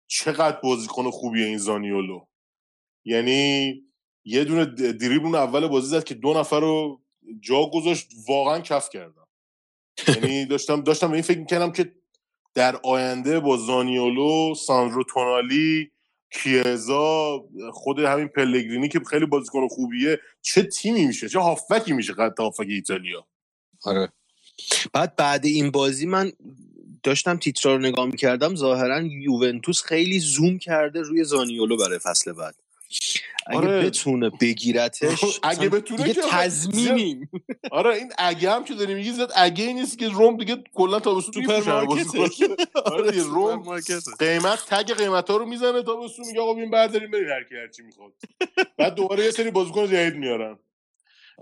چقدر 0.06 0.60
بازیکن 0.62 1.10
خوبیه 1.10 1.46
این 1.46 1.58
زانیولو. 1.58 2.26
یعنی 3.04 3.74
یه 4.24 4.44
دونه 4.44 4.64
دریبل 4.92 5.34
اول 5.34 5.68
بازی 5.68 5.86
زد 5.86 6.04
که 6.04 6.14
دو 6.14 6.34
نفر 6.34 6.60
رو 6.60 7.00
جا 7.40 7.70
گذاشت 7.74 8.08
واقعا 8.28 8.60
کف 8.60 8.88
کردم. 8.90 9.26
یعنی 10.08 10.44
داشتم 10.52 10.80
داشتم 10.80 11.08
به 11.08 11.14
این 11.14 11.22
فکر 11.22 11.38
می‌کردم 11.38 11.72
که 11.72 11.92
در 12.54 12.76
آینده 12.76 13.40
با 13.40 13.56
زانیولو 13.56 14.54
ساندرو 14.54 15.04
تونالی 15.04 15.90
کیزا 16.30 17.44
خود 17.72 17.98
همین 17.98 18.28
پلگرینی 18.28 18.88
که 18.88 19.00
خیلی 19.00 19.26
بازیکن 19.26 19.68
خوبیه 19.68 20.20
چه 20.42 20.62
تیمی 20.62 21.06
میشه؟ 21.06 21.28
چه 21.28 21.38
هافکی 21.38 21.92
میشه 21.92 22.12
قد 22.12 22.40
هافک 22.40 22.66
ایتالیا؟ 22.68 23.26
آره. 23.84 24.12
بعد 24.92 25.16
بعد 25.16 25.44
این 25.44 25.70
بازی 25.70 26.06
من 26.06 26.32
داشتم 27.02 27.36
تیترا 27.36 27.74
رو 27.74 27.80
نگاه 27.80 28.06
می‌کردم 28.06 28.54
ظاهرا 28.54 29.02
یوونتوس 29.02 29.82
خیلی 29.82 30.18
زوم 30.18 30.58
کرده 30.58 31.00
روی 31.00 31.24
زانیولو 31.24 31.76
برای 31.76 31.98
فصل 31.98 32.32
بعد 32.32 32.54
اگه 33.46 33.58
آره. 33.58 33.86
بتونه 33.86 34.30
بگیرتش 34.40 35.20
اگه 35.42 35.68
بتونه 35.68 36.02
دیگه 36.02 36.14
که 36.14 36.20
تضمینیم 36.30 37.30
آره 37.70 37.94
این 37.94 38.12
اگه 38.18 38.50
هم 38.50 38.64
که 38.64 38.74
داری 38.74 38.94
میگی 38.94 39.12
زیاد 39.12 39.32
اگه 39.36 39.72
نیست 39.72 39.98
که 39.98 40.08
روم 40.08 40.36
دیگه 40.36 40.64
کلا 40.74 41.00
تابستون 41.00 41.42
سوپرمارکته. 41.42 42.18
آره 42.92 43.10
دیگه 43.10 43.24
روم 43.24 43.56
سوپرمارکته. 43.56 44.00
قیمت 44.18 44.58
tag 44.66 44.92
قیمت 44.92 45.30
ها 45.30 45.36
رو 45.36 45.46
می‌زنه 45.46 45.82
تابستون 45.82 46.26
میگه 46.26 46.40
آقا 46.40 46.54
ببین 46.54 46.70
بردارین 46.70 47.10
برین 47.10 47.28
هر 47.28 47.44
کی 47.44 47.54
هر 47.54 47.68
چی 47.68 47.82
می‌خواد 47.82 48.12
بعد 48.78 48.94
دوباره 48.94 49.24
یه 49.24 49.30
سری 49.30 49.50
بازیکن 49.50 49.86
جدید 49.86 50.16
میارن 50.16 50.58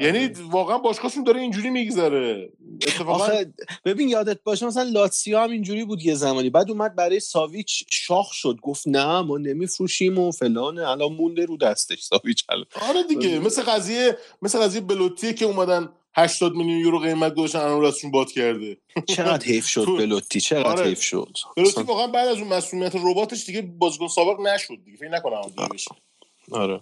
یعنی 0.00 0.26
واقعا 0.50 0.78
باشگاهشون 0.78 1.24
داره 1.24 1.40
اینجوری 1.40 1.70
میگذره. 1.70 2.52
اتفاقا 2.82 3.44
ببین 3.84 4.08
یادت 4.08 4.42
باشه 4.42 4.66
مثلا 4.66 4.82
لاتسیو 4.82 5.38
هم 5.38 5.50
اینجوری 5.50 5.84
بود 5.84 6.02
یه 6.02 6.14
زمانی. 6.14 6.50
بعد 6.50 6.70
اومد 6.70 6.94
برای 6.96 7.20
ساویچ 7.20 7.84
شاخ 7.90 8.32
شد. 8.32 8.58
گفت 8.62 8.88
نه 8.88 9.20
ما 9.20 9.38
نمیفروشیم 9.38 10.18
و 10.18 10.30
فلانه. 10.30 10.88
الان 10.88 11.12
مونده 11.12 11.44
رو 11.46 11.56
دستش 11.56 12.00
ساویچ 12.02 12.44
الان. 12.48 12.66
آره 12.88 13.02
دیگه. 13.02 13.38
مثل 13.46 13.62
قضیه 13.62 14.18
مثل 14.42 14.58
قضیه 14.60 14.80
بلوتیه 14.80 15.32
که 15.32 15.44
اومدن 15.44 15.88
80 16.16 16.54
میلیون 16.54 16.78
یورو 16.78 16.98
قیمت 16.98 17.34
گذاشتن 17.34 17.58
الان 17.58 17.80
راستشون 17.80 18.10
باد 18.10 18.30
کرده. 18.30 18.76
چقدر 19.16 19.46
حیف 19.46 19.66
شد 19.66 19.84
بلوتی. 19.86 20.40
چقدر 20.40 20.66
آره. 20.66 20.86
حیف 20.86 21.02
شد. 21.02 21.36
بلوتی 21.56 21.82
واقعا 21.82 22.06
بعد 22.06 22.28
از 22.28 22.38
اون 22.38 22.48
مسئولیت 22.48 22.92
رباتش 22.96 23.46
دیگه 23.46 23.62
بازیکن 23.62 24.08
سابق 24.08 24.40
نشد 24.40 24.74
دیگه. 24.84 24.96
فکر 24.96 25.08
نکنم 25.08 25.42
دیگه 25.56 25.68
بشه. 25.68 25.90
آره. 26.52 26.80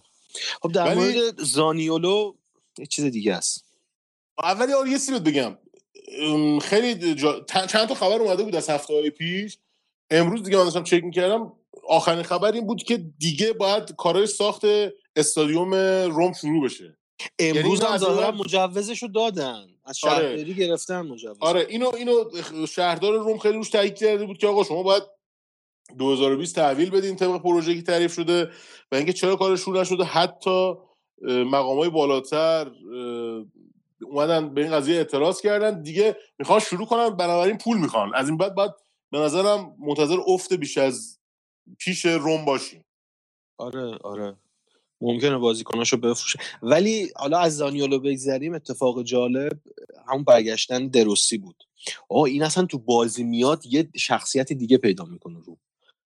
خب 0.62 0.72
در 0.72 0.86
ولی- 0.86 0.94
مورد 1.20 1.40
زانیولو 1.42 2.34
یه 2.78 2.86
چیز 2.86 3.04
دیگه 3.04 3.34
است. 3.34 3.64
اولی 4.38 4.72
آره 4.72 4.90
یه 4.90 4.98
بهت 5.10 5.22
بگم. 5.22 5.58
خیلی 6.58 7.14
جا... 7.14 7.40
چند 7.68 7.88
تا 7.88 7.94
خبر 7.94 8.14
اومده 8.14 8.42
بود 8.42 8.56
از 8.56 8.70
هفته 8.70 8.94
های 8.94 9.10
پیش. 9.10 9.58
امروز 10.10 10.42
دیگه 10.42 10.56
من 10.56 10.64
داشتم 10.64 10.82
چک 10.82 11.04
می‌کردم. 11.04 11.52
آخرین 11.88 12.22
خبر 12.22 12.52
این 12.52 12.66
بود 12.66 12.82
که 12.82 12.96
دیگه 13.18 13.52
باید 13.52 13.94
کارهای 13.96 14.26
ساخت 14.26 14.62
استادیوم 15.16 15.74
روم 16.10 16.32
شروع 16.32 16.64
بشه. 16.64 16.96
امروز 17.38 17.80
اینو 17.80 17.86
هم 17.86 17.94
از 17.94 18.00
ظاهرا 18.00 18.30
مجوزشو 18.30 19.06
دادن. 19.06 19.66
از 19.84 19.98
آره. 20.02 20.14
شهرداری 20.14 20.54
گرفتن 20.54 21.00
مجوز 21.00 21.36
آره 21.40 21.66
اینو 21.68 21.94
اینو 21.94 22.24
شهردار 22.68 23.18
روم 23.18 23.38
خیلی 23.38 23.54
روش 23.54 23.70
تاکید 23.70 23.94
کرده 23.94 24.26
بود 24.26 24.38
که 24.38 24.46
آقا 24.46 24.64
شما 24.64 24.82
باید 24.82 25.02
2020 25.98 26.54
تحویل 26.54 26.90
بدین 26.90 27.16
طبق 27.16 27.42
پروژه 27.42 27.74
که 27.74 27.82
تعریف 27.82 28.14
شده 28.14 28.50
و 28.92 28.94
اینکه 28.94 29.12
چرا 29.12 29.36
کارش 29.36 29.60
شروع 29.60 29.80
نشده. 29.80 30.04
حتی 30.04 30.74
مقام 31.22 31.78
های 31.78 31.90
بالاتر 31.90 32.70
اومدن 34.02 34.54
به 34.54 34.62
این 34.62 34.72
قضیه 34.72 34.96
اعتراض 34.96 35.40
کردن. 35.40 35.82
دیگه 35.82 36.16
می‌خوان 36.38 36.60
شروع 36.60 36.86
کنن 36.86 37.10
بنابراین 37.10 37.58
پول 37.58 37.78
می‌خوان. 37.78 38.14
از 38.14 38.28
این 38.28 38.38
بعد 38.38 38.54
بعد 38.54 38.74
به 39.10 39.18
نظرم 39.18 39.76
منتظر 39.78 40.16
افت 40.26 40.52
بیش 40.52 40.78
از 40.78 41.18
پیش 41.78 42.06
روم 42.06 42.44
باشیم. 42.44 42.84
آره 43.58 43.98
آره. 44.04 44.36
ممکنه 45.00 45.38
بازیکناشو 45.38 45.96
بفروشه. 45.96 46.38
ولی 46.62 47.10
حالا 47.16 47.38
از 47.38 47.56
زانیولو 47.56 47.98
بگذریم 47.98 48.54
اتفاق 48.54 49.02
جالب 49.02 49.60
همون 50.08 50.24
برگشتن 50.24 50.88
دروسی 50.88 51.38
بود. 51.38 51.64
آه 52.08 52.22
این 52.22 52.42
اصلا 52.42 52.66
تو 52.66 52.78
بازی 52.78 53.24
میاد 53.24 53.66
یه 53.66 53.88
شخصیت 53.96 54.52
دیگه 54.52 54.78
پیدا 54.78 55.04
می‌کنه 55.04 55.38
رو. 55.44 55.58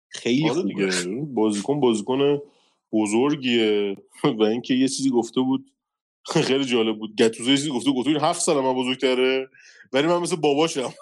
خیلی 0.09 0.51
آره 0.51 0.63
دیگه. 0.63 0.91
بازیکن 1.35 1.81
بازیکن 1.81 2.43
بزرگیه. 2.97 3.97
و 4.39 4.43
اینکه 4.43 4.75
یه 4.75 4.89
چیزی 4.89 5.11
گفته 5.11 5.41
بود. 5.41 5.71
خیلی 6.47 6.65
جالب 6.65 6.99
بود. 6.99 7.17
گتوزو 7.17 7.51
یه 7.51 7.57
چیزی 7.57 7.71
گفته 7.71 7.93
گفته 7.93 8.13
بود 8.13 8.23
هفت 8.23 8.41
سال 8.41 8.65
من 8.65 8.75
بزرگتره. 8.75 9.49
ولی 9.93 10.07
من 10.07 10.19
مثل 10.19 10.37
باباشم. 10.37 10.93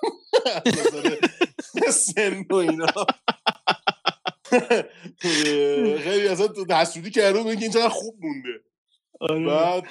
سن 1.90 2.44
و 2.50 2.54
اینا. 2.54 2.86
خیلی 5.98 6.28
اصلا 6.28 6.48
حسودی 6.70 7.10
کرده 7.10 7.38
بود 7.38 7.46
اینکه 7.46 7.62
این 7.62 7.72
چقدر 7.72 7.88
خوب 7.88 8.14
مونده. 8.20 8.60
بعد 9.46 9.84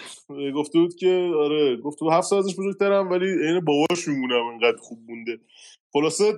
گفته 0.56 0.80
بود 0.80 0.96
که 0.96 1.32
آره 1.38 1.78
گفته 1.78 2.06
بود 2.06 2.14
هفت 2.14 2.28
سال 2.28 2.40
ازش 2.40 2.56
بزرگترم 2.56 3.10
ولی 3.10 3.26
عین 3.26 3.60
باباش 3.60 4.08
میمونم 4.08 4.46
انقدر 4.46 4.78
خوب 4.78 5.00
مونده. 5.08 5.40
خلاصه 5.94 6.34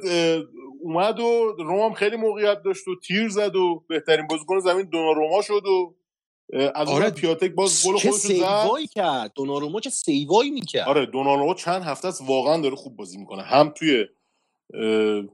اومد 0.82 1.20
و 1.20 1.56
روم 1.58 1.80
هم 1.80 1.94
خیلی 1.94 2.16
موقعیت 2.16 2.64
داشت 2.64 2.88
و 2.88 2.96
تیر 3.00 3.30
زد 3.30 3.56
و 3.56 3.84
بهترین 3.88 4.28
بازیکن 4.28 4.60
زمین 4.60 4.86
دونا 4.86 5.42
شد 5.42 5.66
و 5.66 5.96
از 6.76 6.88
اون 6.90 7.02
آره، 7.02 7.10
پیاتک 7.10 7.52
باز 7.52 7.88
گل 7.88 7.94
خودش 7.94 8.14
زد. 8.14 8.90
کرد. 8.96 9.32
دوناروما 9.36 9.80
چه 9.80 9.90
سیوایی 9.90 10.52
می‌کرد. 10.52 10.88
آره 10.88 11.06
دوناروما 11.06 11.54
چند 11.54 11.82
هفته 11.82 12.08
است 12.08 12.22
واقعا 12.28 12.62
داره 12.62 12.76
خوب 12.76 12.96
بازی 12.96 13.18
می‌کنه. 13.18 13.42
هم 13.42 13.70
توی 13.70 14.06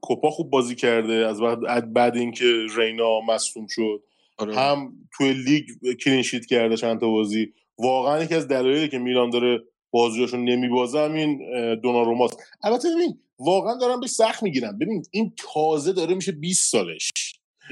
کوپا 0.01 0.29
خوب 0.29 0.49
بازی 0.49 0.75
کرده 0.75 1.13
از 1.13 1.41
بعد 1.41 1.93
بعد 1.93 2.15
اینکه 2.15 2.45
رینا 2.77 3.21
مصدوم 3.21 3.67
شد. 3.67 4.03
آره. 4.37 4.55
هم 4.55 4.93
توی 5.17 5.33
لیگ 5.33 5.65
کلینشیت 6.03 6.45
کرده 6.45 6.77
چند 6.77 6.99
تا 6.99 7.09
بازی. 7.09 7.53
واقعا 7.77 8.23
یکی 8.23 8.35
از 8.35 8.47
دلایلی 8.47 8.89
که 8.89 8.99
میلان 8.99 9.29
داره 9.29 9.63
بازیاشو 9.91 10.37
نمیبازه 10.37 10.99
همین 10.99 11.39
دوناروماست. 11.75 12.43
البته 12.63 12.89
ببین 12.95 13.19
واقعا 13.45 13.77
دارم 13.77 13.99
بهش 13.99 14.09
سخت 14.09 14.43
می‌گیرم. 14.43 14.77
ببین 14.79 15.03
این 15.11 15.33
تازه 15.37 15.93
داره 15.93 16.15
میشه 16.15 16.31
20 16.31 16.71
سالش. 16.71 17.09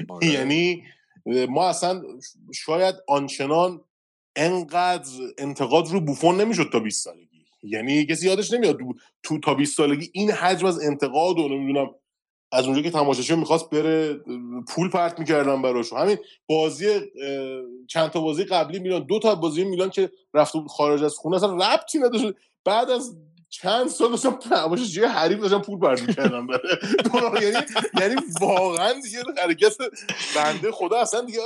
آره. 0.08 0.26
یعنی 0.26 0.82
ما 1.48 1.68
اصلا 1.68 2.02
شاید 2.54 2.94
آنچنان 3.08 3.80
انقدر 4.36 5.10
انتقاد 5.38 5.88
رو 5.88 6.00
بوفون 6.00 6.40
نمی‌شد 6.40 6.68
تا 6.72 6.80
20 6.80 7.04
سالگی. 7.04 7.44
یعنی 7.62 8.06
کسی 8.06 8.26
یادش 8.26 8.52
نمیاد 8.52 8.78
تو, 9.22 9.38
تا 9.38 9.54
20 9.54 9.76
سالگی 9.76 10.10
این 10.12 10.30
حجم 10.30 10.66
از 10.66 10.84
انتقاد 10.84 11.38
و 11.38 11.48
نمی‌دونم 11.48 11.90
از 12.52 12.66
اونجا 12.66 12.82
که 12.82 12.90
تماشاچی 12.90 13.34
می‌خواست 13.34 13.70
بره 13.70 14.14
پول 14.68 14.90
پرت 14.90 15.18
می‌کردن 15.18 15.62
براش. 15.62 15.92
همین 15.92 16.16
بازی 16.46 17.00
چند 17.88 18.10
تا 18.10 18.20
بازی 18.20 18.44
قبلی 18.44 18.78
میلان 18.78 19.06
دو 19.06 19.18
تا 19.18 19.34
بازی 19.34 19.64
میلان 19.64 19.90
که 19.90 20.10
رفته 20.34 20.58
بود 20.58 20.68
خارج 20.68 21.02
از 21.02 21.14
خونه 21.14 21.36
اصلا 21.36 21.54
ربطی 21.54 21.98
نداشت. 21.98 22.34
بعد 22.64 22.90
از 22.90 23.16
چند 23.50 23.88
سال 23.88 24.10
داشتم 24.10 24.30
تماشاچی 24.30 25.00
حریف 25.00 25.38
داشتم 25.38 25.62
پول 25.62 25.78
پرت 25.78 26.02
می‌کردم 26.02 26.46
یعنی 27.42 27.56
یعنی 28.00 28.14
واقعا 28.40 28.92
دیگه 28.92 29.18
حرکت 29.42 29.76
بنده 30.36 30.72
خدا 30.72 30.98
اصلا 30.98 31.20
دیگه 31.20 31.38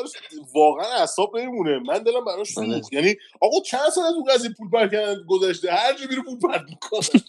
واقعا 0.54 0.86
اعصاب 0.86 1.36
نمیمونه. 1.36 1.78
من 1.78 1.98
دلم 1.98 2.24
براش 2.24 2.58
آره. 2.58 2.80
سوخت. 2.80 2.92
یعنی 2.92 3.16
آقا 3.40 3.60
چند 3.60 3.90
سال 3.94 4.04
از 4.04 4.14
اون 4.14 4.24
قضیه 4.24 4.50
پول 4.58 4.70
پرت 4.70 4.92
کردن 4.92 5.24
گذشته؟ 5.28 5.72
هر 5.72 5.92
جا 5.92 6.06
میره 6.10 6.22
پول 6.22 6.38
پرت 6.38 6.62
می‌کنه 6.68 7.22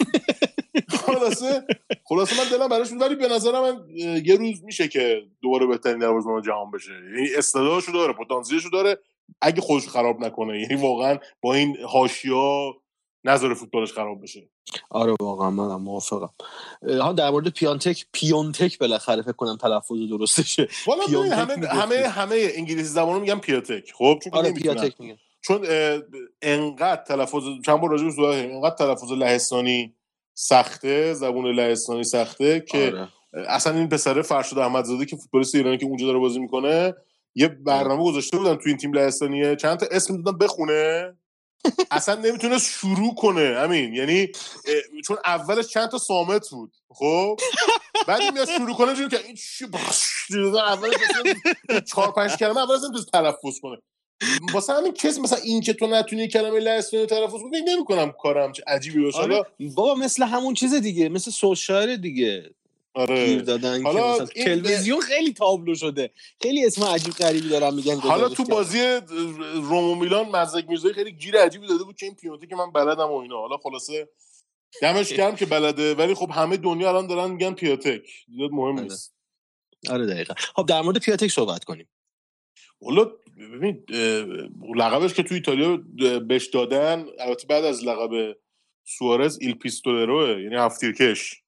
خلاصه 0.90 1.66
خلاصه 2.04 2.38
من 2.38 2.50
دلم 2.58 2.68
براش 2.68 2.92
ولی 2.92 3.16
به 3.16 3.28
نظر 3.28 3.52
من 3.52 3.84
یه 4.26 4.36
روز 4.36 4.64
میشه 4.64 4.88
که 4.88 5.22
دوباره 5.42 5.66
بهترین 5.66 6.00
دروازه‌بان 6.00 6.42
جهان 6.42 6.72
بشه. 6.72 6.92
یعنی 6.92 7.30
استعدادشو 7.38 7.92
داره 7.92 8.14
پتانسیلشو 8.14 8.70
داره. 8.70 8.98
اگه 9.42 9.62
خودش 9.62 9.88
خراب 9.88 10.20
نکنه. 10.20 10.62
یعنی 10.62 10.76
واقعا 10.76 11.18
با 11.42 11.54
این 11.54 11.78
حاشیه 11.88 12.34
نظر 13.26 13.54
فوتبالش 13.54 13.94
خراب 13.94 14.24
بشه 14.24 14.50
آره 14.90 15.16
واقعا 15.20 15.50
من 15.50 15.76
موافقم 15.76 16.30
ها 16.84 17.14
در 17.14 17.30
مورد 17.30 17.50
پیانتک 17.50 18.06
پیونتک 18.12 18.80
بالاخره 18.80 19.22
فکر 19.22 19.32
کنم 19.32 19.58
تلفظ 19.58 20.10
درستشه 20.10 20.68
والا 20.88 21.36
همه. 21.36 21.68
همه 21.68 21.96
همه 21.96 22.48
انگلیسی 22.56 22.84
زبانو 22.84 23.20
میگن 23.20 23.40
پیاتک 23.40 23.92
خب 23.98 24.20
چون 24.24 24.34
آره. 24.34 24.54
پیاتک 24.54 25.02
میگن 25.02 25.18
چون 25.42 25.68
انقدر 26.42 27.04
تلفظ 27.04 27.44
چند 27.66 27.82
بار 27.82 27.90
راجع 27.90 28.04
به. 28.04 28.54
انقدر 28.54 28.76
تلفظ 28.76 29.12
لهستانی 29.12 29.96
سخته 30.34 31.14
زبون 31.14 31.48
لهستانی 31.48 32.04
سخته 32.04 32.60
که 32.60 32.88
آره. 32.88 33.10
اصلا 33.34 33.74
این 33.74 33.90
پسره 33.90 34.22
فرشاد 34.22 34.60
احمدزاده 34.60 35.06
که 35.06 35.16
فوتبالیست 35.16 35.56
ایرانی 35.56 35.78
که 35.78 35.86
اونجا 35.86 36.06
داره 36.08 36.20
بازی 36.20 36.40
می‌کنه 36.40 36.94
یه 37.36 37.48
برنامه 37.48 38.04
گذاشته 38.04 38.38
بودن 38.38 38.56
تو 38.56 38.64
این 38.66 38.78
تیم 38.78 38.94
لهستانیه 38.94 39.56
چند 39.56 39.78
تا 39.78 39.86
اسم 39.92 40.22
دادن 40.22 40.38
بخونه 40.38 41.14
اصلا 41.92 42.16
نمی‌تونه 42.16 42.58
شروع 42.58 43.16
کنه 43.16 43.56
همین 43.60 43.94
یعنی 43.94 44.32
چون 45.08 45.18
اولش 45.26 45.68
چند 45.68 45.90
تا 45.90 45.98
سامت 45.98 46.50
بود 46.50 46.74
خب؟ 46.90 47.40
بعد 48.08 48.34
میاد 48.34 48.48
شروع 48.58 48.76
کنه 48.76 48.96
جوری 48.96 49.10
که 49.10 49.26
این 49.26 49.36
چی 49.36 49.66
اولش 50.56 50.96
چهار 51.92 52.12
پنج 52.12 52.36
کلمه 52.36 52.58
اول 52.58 52.76
اصلا 52.76 52.90
نمی‌تونه 52.90 53.06
تلفظ 53.14 53.60
کنه. 53.62 53.78
واسه 54.54 54.74
همین 54.74 54.94
کسی 54.94 55.22
مثلا 55.22 55.40
این 55.40 55.62
که 55.62 55.74
تو 55.74 55.88
نتونی 55.88 56.28
کلمه 56.28 56.60
لهستانی 56.60 57.06
تلفظ 57.06 57.34
کنی 57.34 57.62
نمی‌کنم 57.62 58.12
کارم 58.12 58.52
چه 58.52 58.64
عجیبی 58.68 59.04
باشه. 59.04 59.18
آره. 59.18 59.44
بابا 59.60 59.96
مثل 59.96 60.24
همون 60.24 60.54
چیز 60.54 60.74
دیگه 60.74 61.10
مثل 61.10 61.32
سوشایر 61.32 61.96
دیگه. 61.96 62.50
گیر 62.96 63.04
آره 63.04 63.36
دادن 63.42 63.78
که 63.78 63.84
حالا 63.84 64.14
این- 64.36 64.46
تلویزیون 64.46 65.02
خیلی 65.02 65.34
تابلو 65.34 65.76
شده. 65.76 66.12
خیلی 66.42 66.66
اسم 66.66 66.84
عجیب 66.84 67.14
غریبی 67.14 67.50
دارن 67.50 67.74
میگن 67.74 67.96
حالا 67.96 68.30
تو. 68.30 68.44
بازی 68.44 68.80
روم 69.54 69.84
و 69.92 69.96
میلان 69.96 70.30
مزدک 70.30 70.70
میرزایی 70.70 70.94
خیلی 70.94 71.12
گیر 71.12 71.38
عجیبی 71.38 71.68
داده 71.68 71.84
بود 71.84 71.96
که 71.96 72.06
این 72.06 72.16
پیونتی 72.16 72.48
که 72.48 72.56
من 72.56 72.72
بلدم 72.72 73.10
و 73.12 73.16
اینا. 73.18 73.38
حالا 73.40 73.58
خلاصه 73.58 74.10
دمش 74.82 75.14
گرم 75.14 75.36
که 75.36 75.46
بلده 75.46 75.96
ولی 75.96 76.14
خب 76.14 76.30
همه 76.34 76.58
دنیا 76.58 76.90
الان 76.90 77.08
دارن 77.08 77.32
میگن 77.32 77.54
پیاتک 77.54 78.02
زیاد 78.36 78.52
مهم 78.52 78.76
بله. 78.76 78.84
نیست. 78.84 79.16
آره 79.90 80.06
دقیقا. 80.06 80.34
خب 80.56 80.66
در 80.66 80.82
مورد 80.82 81.00
پیاتک 81.00 81.28
صحبت 81.28 81.64
کنیم. 81.64 81.88
حالا 82.86 83.12
ببین 83.54 83.86
لقبش 84.76 85.14
که 85.14 85.24
تو 85.24 85.36
ایتالیا 85.36 85.78
بهش 86.20 86.46
دادن 86.48 87.06
البته 87.20 87.48
بعد 87.48 87.64
از 87.66 87.84
لقب 87.84 88.38
سوارز 88.84 89.38
ایل 89.42 89.54
پیستولروه 89.56 90.42
یعنی 90.42 90.56
هفتیرکش. 90.56 91.42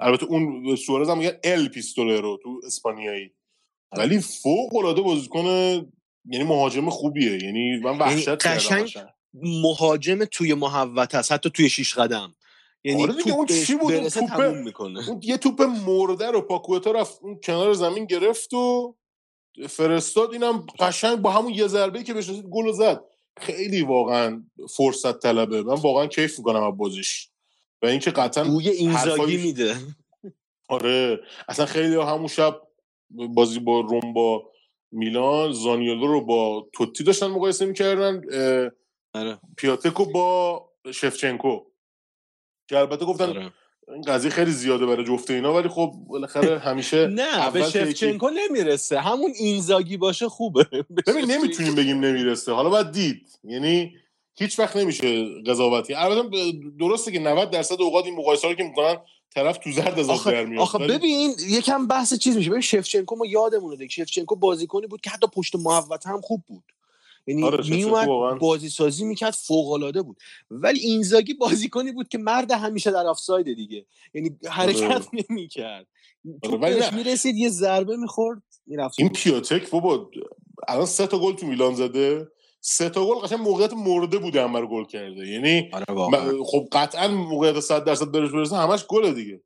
البته 0.00 0.26
اون 0.26 0.76
سوارز 0.76 1.08
هم 1.08 1.18
میگن 1.18 1.36
ال 1.44 1.68
پیستولرو 1.68 2.38
تو 2.42 2.60
اسپانیایی. 2.66 3.30
ولی 3.96 4.20
فوق 4.20 4.76
العاده 4.76 5.02
بازیکن 5.02 5.44
یعنی 6.24 6.44
مهاجم 6.44 6.90
خوبیه. 6.90 7.44
یعنی 7.44 7.76
من 7.76 7.98
وحشت 7.98 8.24
کردم 8.24 8.54
قشنگ. 8.54 8.94
مهاجم 9.34 10.24
توی 10.24 10.54
محوت 10.54 11.14
هست 11.14 11.32
حتی 11.32 11.50
توی 11.50 11.68
شیش 11.68 11.94
قدم. 11.94 12.34
یعنی 12.84 13.02
آره 13.02 13.12
دیگه، 13.12 13.24
توپ 13.24 13.34
اون 13.36 13.46
چی 13.46 13.74
بود؟ 13.74 13.92
اون؟ 13.92 14.08
تموم 14.08 14.62
می‌کنه. 14.62 15.08
اون 15.08 15.20
یه 15.22 15.36
توپ 15.36 15.62
مرده 15.62 16.30
رو 16.30 16.40
پاکوتا 16.40 16.90
رفت 16.90 17.18
اون 17.22 17.40
کنار 17.44 17.72
زمین 17.72 18.04
گرفت 18.04 18.54
و 18.54 18.96
فرستاد. 19.68 20.32
اینم 20.32 20.66
قشنگ 20.78 21.18
با 21.18 21.30
همون 21.30 21.52
یه 21.54 21.66
ضربه 21.66 22.02
که 22.02 22.14
بهش 22.14 22.28
رسید 22.28 22.44
گل 22.44 22.72
زد. 22.72 23.04
خیلی 23.40 23.82
واقعا 23.82 24.44
فرصت 24.76 25.18
طلبه. 25.18 25.62
من 25.62 25.74
واقعا 25.74 26.06
کیف 26.06 26.38
می‌کنم 26.38 26.62
از 26.62 26.76
بازیش. 26.76 27.29
و 27.82 27.86
اینکه 27.86 28.10
قطعا 28.10 28.44
بوی 28.44 28.68
اینزاگی 28.68 29.36
میده. 29.36 29.76
آره 30.68 31.20
اصلا 31.48 31.66
خیلی 31.66 31.94
همون 31.94 32.26
شب 32.26 32.62
بازی 33.10 33.58
با 33.58 33.80
روم 33.80 34.12
با 34.12 34.50
میلان 34.92 35.52
زانیولو 35.52 36.06
رو 36.06 36.20
با 36.20 36.68
توتی 36.72 37.04
داشتن 37.04 37.26
مقایسه 37.26 37.66
می‌کردن 37.66 38.22
آره. 39.14 39.38
پیاتکو 39.56 40.04
با 40.04 40.66
شفچنکو. 40.94 41.60
که 42.68 42.78
البته 42.78 43.04
گفتن 43.04 43.28
آره. 43.28 43.52
این 43.88 44.02
قضیه 44.02 44.30
خیلی 44.30 44.50
زیاده 44.50 44.86
برای 44.86 45.04
جفت 45.04 45.30
اینا 45.30 45.54
ولی 45.54 45.68
خب 45.68 45.92
بالاخره 46.08 46.58
همیشه 46.58 47.06
نه 47.20 47.50
به 47.50 47.62
شفچنکو 47.70 48.30
نمی‌رسه. 48.30 49.00
همون 49.00 49.32
اینزاگی 49.38 49.96
باشه 49.96 50.28
خوبه. 50.28 50.64
ببین 51.06 51.30
نمی‌تونیم 51.30 51.74
بگیم 51.74 52.00
نمی‌رسه. 52.00 52.52
حالا 52.52 52.70
باید 52.70 52.90
دید. 52.90 53.38
یعنی 53.44 53.96
هیچ 54.38 54.58
وقت 54.58 54.76
نمیشه 54.76 55.24
قضاوت 55.46 55.88
کرد 55.88 56.10
البته 56.12 56.52
درسته 56.80 57.12
که 57.12 57.18
90 57.18 57.50
درصد 57.50 57.80
اوقات 57.82 58.04
این 58.04 58.16
مقایسه 58.16 58.48
رو 58.48 58.54
که 58.54 58.62
می‌کنن 58.62 58.96
طرف 59.34 59.58
تو 59.58 59.72
زرد 59.72 59.98
از 59.98 60.06
در 60.06 60.12
آخه, 60.12 60.44
میاد 60.44 60.62
آخه 60.62 60.78
ببین 60.78 61.34
یکم 61.48 61.86
بحث 61.86 62.14
چیز 62.14 62.36
میشه. 62.36 62.50
ببین 62.50 62.60
شفچنکو 62.60 63.16
ما 63.16 63.26
یادمونه 63.26 63.76
دیگه. 63.76 63.90
شفچنکو 63.90 64.36
بازیکنی 64.36 64.86
بود 64.86 65.00
که 65.00 65.10
حتی 65.10 65.26
پشت 65.26 65.56
محوطه 65.56 66.08
هم 66.08 66.20
خوب 66.20 66.42
بود. 66.46 66.64
یعنی 67.26 67.44
آره، 67.44 67.70
میومد. 67.70 68.38
بازی 68.38 68.68
سازی 68.68 69.04
می‌کرد 69.04 69.32
فوق 69.32 69.70
العاده 69.70 70.02
بود. 70.02 70.16
ولی 70.50 70.80
اینزاگی 70.80 71.34
بازیکنی 71.34 71.92
بود 71.92 72.08
که 72.08 72.18
مرد 72.18 72.50
همیشه 72.50 72.90
در 72.90 73.06
آفساید 73.06 73.54
دیگه. 73.54 73.86
یعنی 74.14 74.36
حرکت 74.48 74.82
آره. 74.82 75.00
نمی‌کرد. 75.30 75.86
آره، 76.42 76.56
ولی 76.56 76.74
توپش 76.74 76.92
نه. 76.92 76.96
می‌رسید 76.96 77.36
یه 77.36 77.48
ضربه 77.48 77.96
می‌خورد 77.96 78.42
می‌رفت 78.66 79.00
این 79.00 79.08
پیاتک 79.08 79.70
بابا 79.70 80.10
الان 80.68 80.86
سه 80.86 81.06
تا 81.06 81.18
گل 81.18 81.32
تو 81.32 81.46
میلان 81.46 81.74
زده. 81.74 82.28
سه 82.60 82.88
تا 82.88 83.06
گل 83.06 83.14
قشنگ 83.14 83.38
موقعیت 83.38 83.72
مرده 83.72 84.18
بوده 84.18 84.42
رو 84.42 84.68
گل 84.68 84.84
کرده. 84.84 85.28
یعنی 85.28 85.70
آره 85.72 86.42
خب 86.44 86.68
قطعا 86.72 87.08
موقعیت 87.08 87.60
100 87.60 87.84
درصد 87.84 88.10
برش 88.10 88.30
برسه 88.30 88.56
همش 88.56 88.86
گله 88.86 89.12
دیگه. 89.12 89.42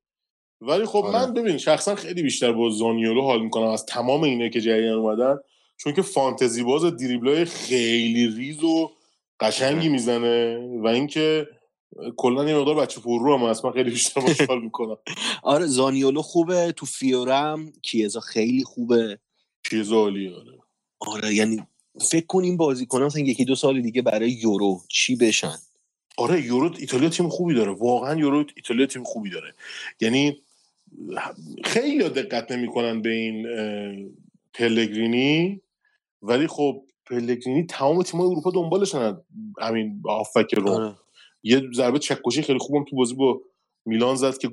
ولی 0.61 0.85
خب 0.85 1.05
آره. 1.05 1.19
من 1.27 1.35
ببین 1.35 1.59
شخصا 1.59 1.95
خیلی 1.95 2.23
بیشتر 2.23 2.53
با 2.53 2.71
زانیولو 2.71 3.23
حال 3.23 3.43
می‌کنم 3.43 3.67
از 3.69 3.87
تمام 3.87 4.23
اینه 4.23 4.51
که 4.51 4.61
جریان 4.61 4.99
اومدن 4.99 5.37
چون 5.77 5.93
که 5.93 6.03
فانتزی 6.03 6.63
باز 6.63 6.85
دریبلای 6.85 7.45
خیلی 7.45 8.27
ریز 8.37 8.65
و 8.65 8.91
قشنگی 9.41 9.77
آره. 9.77 9.89
می‌زنه 9.89 10.59
و 10.83 10.87
اینکه 10.87 11.47
کلا 12.17 12.49
یه 12.49 12.57
مقدار 12.57 12.75
بچه 12.75 13.01
پر 13.01 13.21
رو 13.23 13.39
هم 13.39 13.47
هست. 13.47 13.65
من 13.65 13.73
خیلی 13.73 13.91
بیشتر 13.91 14.21
باش 14.21 14.41
حال 14.49 14.63
می‌کنم. 14.63 14.97
آره 15.43 15.67
زانیولو 15.67 16.23
خوبه 16.23 16.73
تو 16.73 16.87
فیورم 16.87 17.73
کیزا 17.83 18.21
خیلی 18.21 18.65
خوبه. 18.65 19.19
چیز 19.71 19.93
عالیه 19.93 20.31
آره. 20.31 20.59
آره 21.01 21.35
یعنی 21.35 21.67
فکر 22.01 22.27
کن 22.27 22.45
این 22.45 22.57
بازیکنان 22.57 23.07
مثلا 23.07 23.23
یکی 23.23 23.45
دو 23.45 23.55
سال 23.55 23.81
دیگه 23.81 24.03
برای 24.03 24.31
یورو 24.31 24.81
چی 24.89 25.17
بشن؟ 25.17 25.57
آره 26.17 26.43
یورو 26.43 26.71
ایتالیا 26.79 27.09
تیم 27.09 27.29
خوبی 27.29 27.55
داره. 27.55 27.73
واقعا 27.73 28.21
یورو 28.21 28.45
ایتالیا 28.57 28.87
تیم 28.87 29.05
خوبی 29.05 29.31
داره. 29.31 29.55
یعنی 30.01 30.39
خیلی 31.65 32.09
دقت 32.09 32.53
نمی‌کنن 32.53 33.03
به 33.03 33.11
این 33.11 33.47
پلگرینی 34.55 35.61
ولی 36.23 36.47
خب 36.47 36.83
پلگرینی 37.07 37.67
تمام 37.67 38.03
تیم‌های 38.03 38.31
اروپا 38.31 38.51
دنبالشن. 38.51 39.17
همین 39.61 40.03
هافک 40.05 40.55
روم 40.55 40.69
آره. 40.69 40.95
یه 41.43 41.63
ضربه 41.75 41.99
چکشی 41.99 42.43
خیلی 42.43 42.59
خوبم 42.59 42.85
تو 42.85 42.97
بازی 42.97 43.15
با 43.15 43.41
میلان 43.87 44.17
زد 44.17 44.39
که 44.39 44.49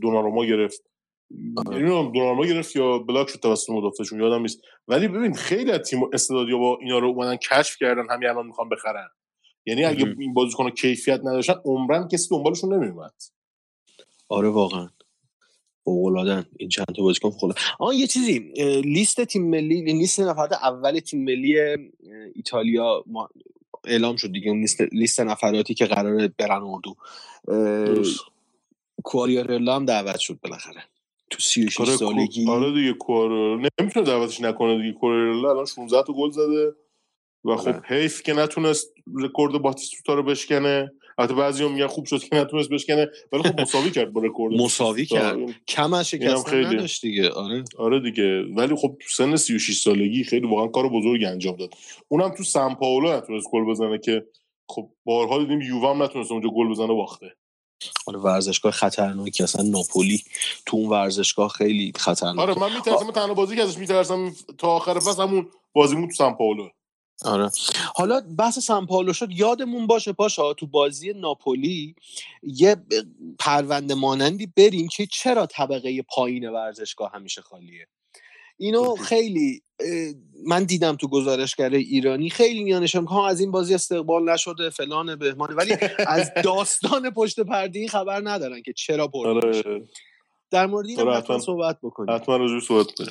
دوناروما 0.00 0.44
گرفت. 0.44 0.82
نمی‌دونم 1.30 2.12
دوناروما 2.12 2.46
گرفت 2.46 2.76
یا 2.76 2.98
بلاک 2.98 3.28
شد 3.28 3.40
توسط 3.40 3.70
مدافعشون 3.70 4.20
یادم 4.20 4.42
نیست. 4.42 4.60
ولی 4.88 5.08
ببین 5.08 5.34
خیلی 5.34 5.70
از 5.70 5.80
تیم 5.80 6.00
استعدادیا 6.12 6.58
با 6.58 6.78
اینا 6.80 6.98
رو 6.98 7.08
اومدن 7.08 7.36
کشف 7.36 7.76
کردن 7.80 8.06
همین 8.10 8.28
الان 8.28 8.46
می‌خوان 8.46 8.68
بخرن. 8.68 9.08
یعنی 9.66 9.84
اگه 9.84 10.04
مهم. 10.04 10.18
این 10.18 10.34
بازیکن 10.34 10.70
کیفیت 10.70 11.20
نداشتن 11.20 11.54
عمرن 11.64 12.08
کسی 12.08 12.28
دنبالشون 12.30 12.74
نمیومد 12.74 13.14
آره 14.28 14.48
واقعا. 14.48 14.88
فوق‌العاده‌ن 15.84 16.46
این 16.58 16.68
چند 16.68 16.86
تا 16.96 17.02
بازیکن 17.02 17.30
فوق‌العاده 17.30 17.60
آها 17.78 17.94
یه 17.94 18.06
چیزی 18.06 18.38
لیست 18.84 19.24
تیم 19.24 19.50
ملی 19.50 19.80
لیست 19.82 20.20
نفرات 20.20 20.52
اول 20.52 20.98
تیم 20.98 21.24
ملی 21.24 21.58
ایتالیا 22.34 23.04
ما 23.06 23.28
اعلام 23.84 24.16
شد 24.16 24.32
دیگه. 24.32 24.52
لیست, 24.52 24.80
لیست 24.80 25.20
نفراتی 25.20 25.74
که 25.74 25.86
قراره 25.86 26.28
برن 26.28 26.62
اردو. 26.62 26.96
اه،. 27.48 28.04
کوالیارلا 29.02 29.76
هم 29.76 29.84
دعوت 29.84 30.18
شد 30.18 30.38
بالاخره. 30.42 30.84
تو 31.30 31.40
36 31.40 31.80
آره 31.80 31.96
سالگی؟ 31.96 32.50
آره 32.50 32.72
دیگه 32.72 32.92
کور 32.92 33.30
نمی‌تونه 33.80 34.06
دعوتش 34.06 34.40
نکنه 34.40 34.78
دیگه. 34.82 34.92
کورلا 34.92 35.50
الان 35.50 35.64
16 35.64 36.02
تا 36.02 36.12
گل 36.12 36.30
زده 36.30 36.72
و 37.44 37.56
خب 37.56 37.68
آره. 37.68 37.82
حیف 37.86 38.22
که 38.22 38.32
نتونست 38.32 38.94
رکورد 39.14 39.52
باتیستوتا 39.62 40.14
رو 40.14 40.22
بشکنه. 40.22 40.92
البته 41.18 41.34
بعضی‌ها 41.34 41.68
میگن 41.68 41.86
خوب 41.86 42.04
شد 42.04 42.18
که 42.24 42.36
نتونست 42.36 42.70
بشکنه 42.70 43.08
ولی 43.32 43.42
خب 43.42 43.60
مساوی 43.60 43.90
کرد 43.90 44.12
با 44.12 44.20
رکورد 44.20 44.54
مساوی 44.62 45.06
کرد. 45.06 45.38
کم 45.68 45.92
از 45.92 46.10
خیلی. 46.46 46.64
نداشت 46.64 47.02
دیگه. 47.02 47.30
آره. 47.30 47.64
آره 47.78 48.00
دیگه. 48.00 48.42
ولی 48.42 48.74
خب 48.76 48.96
تو 49.00 49.08
سن 49.08 49.36
36 49.36 49.78
سالگی 49.78 50.24
خیلی 50.24 50.46
واقعا 50.46 50.66
کار 50.66 50.88
بزرگ 50.88 51.24
انجام 51.24 51.56
داد. 51.56 51.74
اونم 52.08 52.28
تو 52.28 52.42
سان 52.42 52.74
پائولو 52.74 53.16
نتونست 53.16 53.46
گل 53.52 53.64
بزنه 53.64 53.98
که 53.98 54.26
خب 54.68 54.90
بارها 55.04 55.38
دیدیم 55.38 55.60
یووه 55.60 55.90
هم 55.90 56.02
نتونست 56.02 56.32
اونجا 56.32 56.48
گل 56.48 56.68
بزنه 56.68 56.94
باخته. 56.94 57.36
آره 58.06 58.18
ورزشگاه 58.18 58.72
خطرناکی 58.72 59.42
اصلا 59.42 59.62
ناپولی 59.62 60.24
تو 60.66 60.76
اون 60.76 60.88
ورزشگاه 60.88 61.48
خیلی 61.48 61.92
خطرناک 61.96 62.38
آره 62.38 62.58
من 62.58 62.74
میترسم 62.74 63.10
تنها 63.10 63.34
بازی 63.34 63.56
که 63.56 63.62
ازش 63.62 63.78
میترسم 63.78 64.34
تا 64.58 64.68
آخر 64.68 65.00
فصل 65.00 65.22
همون 65.22 65.50
بازیمون 65.72 66.08
تو 66.08 66.14
سان 66.14 66.34
پائولو 66.34 66.68
آره. 67.24 67.50
حالا 67.94 68.20
بحث 68.38 68.58
سان 68.58 68.86
پائولو 68.86 69.12
شد 69.12 69.30
یادمون 69.30 69.86
باشه 69.86 70.12
پاشا 70.12 70.54
تو 70.54 70.66
بازی 70.66 71.12
ناپولی 71.12 71.94
یه 72.42 72.76
پرونده 73.38 73.94
مانندی 73.94 74.46
بریم 74.46 74.88
که 74.88 75.06
چرا 75.06 75.46
طبقه 75.46 76.02
پایین 76.02 76.48
ورزشگاه 76.48 77.12
همیشه 77.12 77.42
خالیه؟ 77.42 77.86
اینو 78.58 78.94
خیلی 78.94 79.62
من 80.46 80.64
دیدم 80.64 80.96
تو 80.96 81.08
گزارشگر 81.08 81.70
ایرانی. 81.70 82.30
خیلی 82.30 82.64
میانشون 82.64 83.04
که 83.04 83.10
ها 83.10 83.28
از 83.28 83.40
این 83.40 83.50
بازی 83.50 83.74
استقبال 83.74 84.30
نشده 84.30 84.70
فلان 84.70 85.16
بهمانه. 85.16 85.54
ولی 85.54 85.76
از 86.06 86.30
داستان 86.44 87.10
پشت 87.10 87.40
پرده 87.40 87.78
این 87.78 87.88
خبر 87.88 88.20
ندارن 88.24 88.62
که 88.62 88.72
چرا 88.72 89.10
نمیشه. 89.14 89.68
آره. 89.68 89.82
در 90.50 90.66
مورد 90.66 90.88
این 90.88 91.00
آره، 91.00 91.16
حتما. 91.16 91.38
صحبت 91.38 91.78
بکنیم. 91.82 92.14
حتما 92.14 92.36
راجع 92.36 92.54
بهش 92.54 92.64
صحبت 92.64 92.86
کنیم. 92.92 93.10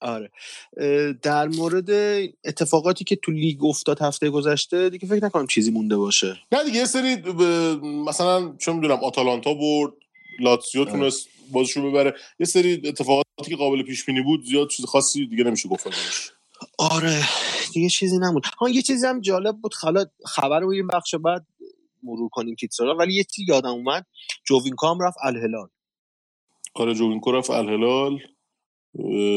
آره. 0.00 0.30
در 1.22 1.48
مورد 1.48 1.90
اتفاقاتی 2.44 3.04
که 3.04 3.16
تو 3.16 3.32
لیگ 3.32 3.64
افتاد 3.64 4.02
هفته 4.02 4.30
گذشته 4.30 4.90
دیگه 4.90 5.08
فکر 5.08 5.24
نکنم 5.24 5.46
چیزی 5.46 5.70
مونده 5.70 5.96
باشه. 5.96 6.38
نه 6.52 6.64
دیگه 6.64 6.78
یه 6.78 6.84
سری 6.84 7.16
ب- 7.16 7.42
مثلا 7.84 8.56
چه 8.58 8.72
می‌دونم 8.72 9.04
آتالانتا 9.04 9.54
برد 9.54 9.92
لاتزیو 10.40 10.84
تونست 10.84 11.28
بازشو 11.52 11.90
ببره. 11.90 12.14
یه 12.40 12.46
سری 12.46 12.82
اتفاقاتی 12.84 13.29
که 13.48 13.56
قابل 13.56 13.82
پیش 13.82 14.04
بینی 14.04 14.22
بود 14.22 14.44
زیاد 14.44 14.68
چیز 14.68 14.86
خاصی 14.86 15.26
دیگه 15.26 15.44
نمیشه 15.44 15.68
گفت. 15.68 15.86
آره 16.78 17.22
دیگه 17.72 17.88
چیزی 17.88 18.18
نموند 18.18 18.42
ها 18.58 18.68
یه 18.68 18.82
چیزی 18.82 19.06
هم 19.06 19.20
جالب 19.20 19.56
بود. 19.56 19.74
حالا 19.80 20.04
خبر 20.26 20.60
رو 20.60 20.68
این 20.68 20.86
بخش 20.86 21.14
بعد 21.14 21.46
مرور 22.02 22.28
کنیم 22.28 22.54
تیترا 22.54 22.96
ولی 22.96 23.14
یه 23.14 23.24
چیزی 23.24 23.44
یادم 23.48 23.70
اومد. 23.70 24.06
جووینکو 24.44 24.86
هم 24.86 24.98
رفت 25.02 25.18
الهلال. 25.22 25.68
آره 26.74 26.94
جوینکو 26.94 27.32
رفت 27.32 27.50
الهلال. 27.50 28.18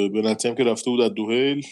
بنتیا 0.10 0.48
هم 0.48 0.56
که 0.56 0.64
رفته 0.64 0.90
بود 0.90 1.02
الدحیل. 1.02 1.68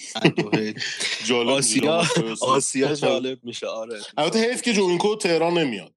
جالب 1.27 1.49
آسیا. 1.49 2.03
آسیا 2.41 2.95
جالب 2.95 3.39
میشه. 3.43 3.67
آره 3.67 3.99
البته 4.17 4.39
حیف 4.39 4.61
که 4.61 4.73
جوینکو 4.73 5.15
تهران 5.15 5.57
نمیاد. 5.57 5.95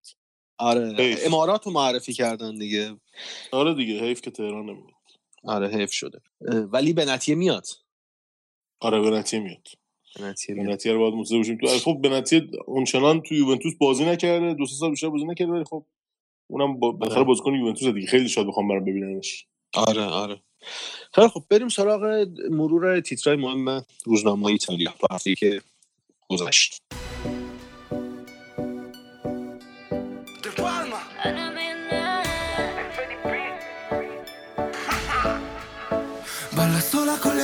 آره 0.59 0.95
حیف. 0.99 1.21
امارات 1.27 1.67
رو 1.67 1.73
معرفی 1.73 2.13
کردن 2.13 2.59
دیگه. 2.59 2.97
آره 3.53 3.75
دیگه 3.75 4.01
حیف 4.01 4.21
که 4.21 4.31
تهران 4.31 4.65
نمیاد. 4.65 4.94
آره 5.45 5.69
حیف 5.69 5.93
شده. 5.93 6.21
ولی 6.73 6.93
به 6.93 7.05
نتیه 7.05 7.35
میاد. 7.35 7.67
آره 8.81 9.01
به 9.01 9.11
نتیه 9.11 9.41
میاد. 9.41 9.69
بنتی 10.21 10.91
رو 10.91 10.99
باید 10.99 11.15
مصده 11.15 11.37
باشیم 11.37 11.59
تو 11.59 11.67
خب 11.67 12.01
بنتی 12.03 12.51
اونچنان 12.67 13.21
تو 13.21 13.35
یوونتوس 13.35 13.75
بازی 13.75 14.05
نکرده 14.05 14.55
دو 14.55 14.67
سه 14.67 14.75
سال 14.75 14.91
بیشتر 14.91 15.09
بازی 15.09 15.25
نکرده 15.25 15.53
ولی 15.53 15.65
خب 15.65 15.85
اونم 16.47 16.79
با 16.81 16.91
بالاخره 16.93 17.19
آره. 17.19 17.29
بازیکن 17.29 17.55
یوونتوس 17.55 17.95
دیگه. 17.95 18.07
خیلی 18.07 18.29
شاد 18.29 18.47
بخوام 18.47 18.69
برام 18.69 18.85
ببیننش 18.85 19.47
آره 19.75 20.05
آره. 20.05 20.43
خیلی 21.15 21.29
خب 21.29 21.45
بریم 21.51 21.69
سراغ 21.69 22.29
مرور 22.51 23.01
تیترهای 23.01 23.37
مهم 23.37 23.85
روزنامه 24.05 24.47
ایتالیا 24.47 24.95
هفته 25.11 25.35
که 25.35 25.61
گذشت. 26.29 26.83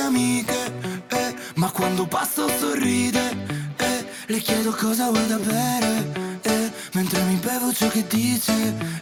Amiche, 0.01 0.73
eh, 1.07 1.35
ma 1.55 1.69
quando 1.71 2.05
passo 2.05 2.47
sorride, 2.59 3.29
eh, 3.77 4.05
le 4.27 4.39
chiedo 4.39 4.71
cosa 4.71 5.09
vuoi 5.09 5.27
da 5.27 5.37
bere, 5.37 6.39
eh, 6.41 6.71
mentre 6.93 7.21
mi 7.23 7.35
bevo 7.35 7.71
ciò 7.73 7.87
che 7.87 8.05
dice, 8.07 8.53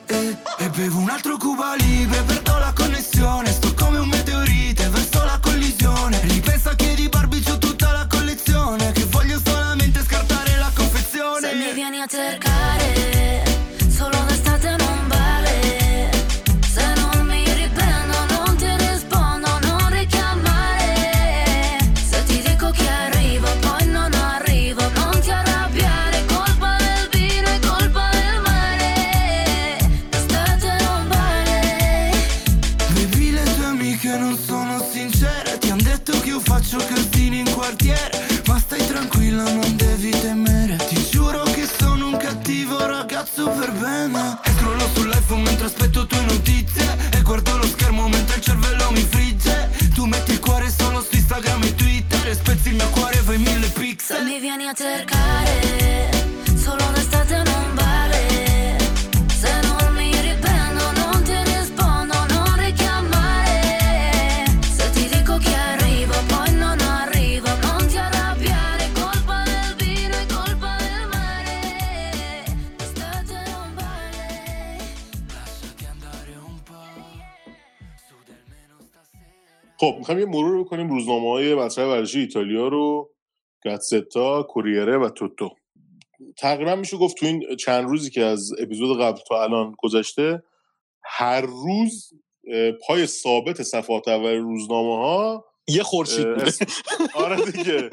eh, 0.06 0.38
e 0.58 0.70
bevo 0.70 1.00
un 1.00 1.10
altro 1.10 1.38
Cuba 1.38 1.76
Libre, 1.76 2.22
perdo 2.24 2.58
la 2.58 2.74
connessione, 2.74 2.89
می‌خوایم 80.10 80.30
یه 80.30 80.40
مرور 80.40 80.64
بکنیم 80.64 80.90
روزنامه 80.90 81.30
های 81.30 81.56
مطرح 81.56 81.86
ورزشی 81.86 82.20
ایتالیا 82.20 82.68
رو 82.68 83.10
گاتستا 83.64 84.44
کوریره 84.44 84.98
و 84.98 85.10
توتو. 85.10 85.50
تقریبا 86.38 86.76
میشه 86.76 86.98
گفت 86.98 87.18
تو 87.18 87.26
این 87.26 87.56
چند 87.56 87.90
روزی 87.90 88.10
که 88.10 88.22
از 88.22 88.52
اپیزود 88.60 89.02
قبل 89.02 89.20
تا 89.28 89.44
الان 89.44 89.76
گذشته 89.78 90.44
هر 91.04 91.42
روز 91.42 92.10
پای 92.88 93.08
ثابت 93.08 93.64
صفحات 93.64 94.08
اول 94.08 94.36
روزنامه 94.36 94.96
ها 94.96 95.46
یه 95.68 95.84
خورشید 95.84 96.28
بوده. 96.28 96.52
آره 97.16 97.52
دیگه. 97.52 97.90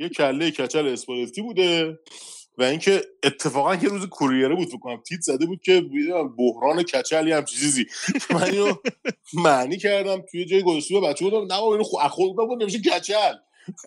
یه 0.00 0.08
کله 0.08 0.50
کچل 0.50 0.86
اسپالتی 0.86 1.42
بوده. 1.42 1.98
و 2.58 2.62
اینکه 2.62 3.02
اتفاقا 3.22 3.74
یه 3.74 3.88
روز 3.88 4.06
کوریره 4.06 4.54
بود 4.54 4.68
فکر 4.68 4.78
کنم 4.78 4.96
تیت 4.96 5.20
زده 5.20 5.46
بود 5.46 5.60
که 5.60 5.84
بحران 6.38 6.82
کچل 6.82 7.32
هم 7.32 7.44
چیزی. 7.44 7.86
من 8.30 8.42
اینو 8.42 8.74
معنی 9.34 9.76
کردم 9.76 10.20
توی 10.30 10.44
جای 10.44 10.62
گذاشته 10.62 11.00
بچه 11.00 11.24
بودم 11.24 11.54
نه 11.54 11.62
اینو 11.62 11.82
خود 11.82 12.36
بود 12.36 12.62
نمیشه 12.62 12.78
کچل 12.78 13.34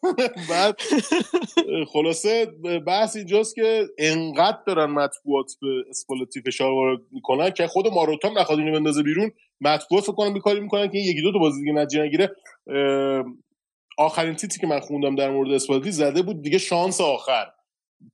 بعد 0.49 0.82
خلاصه 1.93 2.45
بحث 2.88 3.15
اینجاست 3.15 3.56
که 3.56 3.88
انقدر 3.97 4.58
دارن 4.67 4.86
مطبوعات 4.86 5.51
به 5.62 5.67
اسپالتی 5.89 6.41
فشار 6.41 7.01
می‌کنن 7.12 7.49
که 7.49 7.67
خود 7.67 7.88
ماروتا 7.88 8.30
هم 8.30 8.38
نخواد 8.38 8.60
اینو 8.60 8.71
بندازه 8.71 9.04
بیرون 9.04 9.32
مطبوعات 9.62 10.04
فکر 10.04 10.13
کنم 10.13 10.34
بیکاری 10.34 10.60
می‌کنن 10.60 10.88
که 10.88 10.97
این 10.97 11.08
یکی 11.08 11.21
دو 11.21 11.32
تا 11.32 11.39
بازی 11.39 11.60
دیگه 11.60 11.73
نتیجه 11.73 12.04
نگیره. 12.04 12.32
آخرین 13.97 14.36
تیتی 14.36 14.60
که 14.60 14.67
من 14.67 14.80
خوندم 14.80 15.15
در 15.15 15.30
مورد 15.30 15.51
اسپالتی 15.51 15.91
زده 15.91 16.21
بود 16.21 16.41
دیگه 16.41 16.58
شانس 16.58 17.01
آخر. 17.01 17.45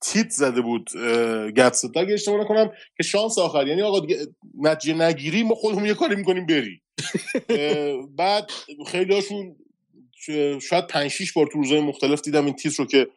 تیت 0.02 0.30
زده 0.30 0.62
بود 0.62 0.90
گتستا 1.58 2.00
اگه 2.00 2.14
اشتباه 2.14 2.42
نکنم 2.42 2.72
که 2.98 3.04
شانس 3.04 3.38
آخر. 3.38 3.68
یعنی 3.68 3.82
آقا 3.82 4.00
دیگه 4.00 4.18
نتیجه 4.58 4.94
نگیری 4.94 5.44
ما 5.44 5.56
خودمون 5.56 5.86
یه 5.86 5.94
کاری 5.94 6.16
می‌کنیم 6.16 6.46
بری. 6.46 6.82
بعد 8.18 8.52
خیلی 8.88 9.14
هاشون 9.14 9.56
شاید 10.62 10.88
پنج 10.88 11.08
شیش 11.08 11.34
بار 11.34 11.48
تو 11.48 11.58
روزهای 11.58 11.80
مختلف 11.82 12.22
دیدم 12.22 12.46
این 12.46 12.56
تیتر 12.56 12.84
رو 12.84 12.86
که 12.86 13.08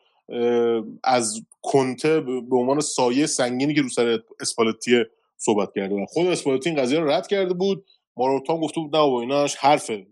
از 1.05 1.41
کنته 1.63 2.21
به 2.21 2.57
عنوان 2.57 2.81
سایه 2.81 3.27
سنگینی 3.27 3.75
که 3.75 3.83
رو 3.83 3.89
سر 3.89 4.19
اسپالتی 4.41 5.05
صحبت 5.37 5.69
کرده 5.75 5.89
بودن. 5.89 6.07
خود 6.07 6.27
اسپالتی 6.27 6.71
این 6.71 6.79
قضیه 6.79 6.99
رو 6.99 7.11
رد 7.11 7.27
کرده 7.27 7.55
بود. 7.55 7.85
ماروتا 8.17 8.55
هم 8.55 8.61
گفته 8.61 8.81
بود 8.81 8.97
نه 8.97 9.03
بابا 9.03 9.21
ایناش 9.21 9.57
حرفه. 9.57 10.07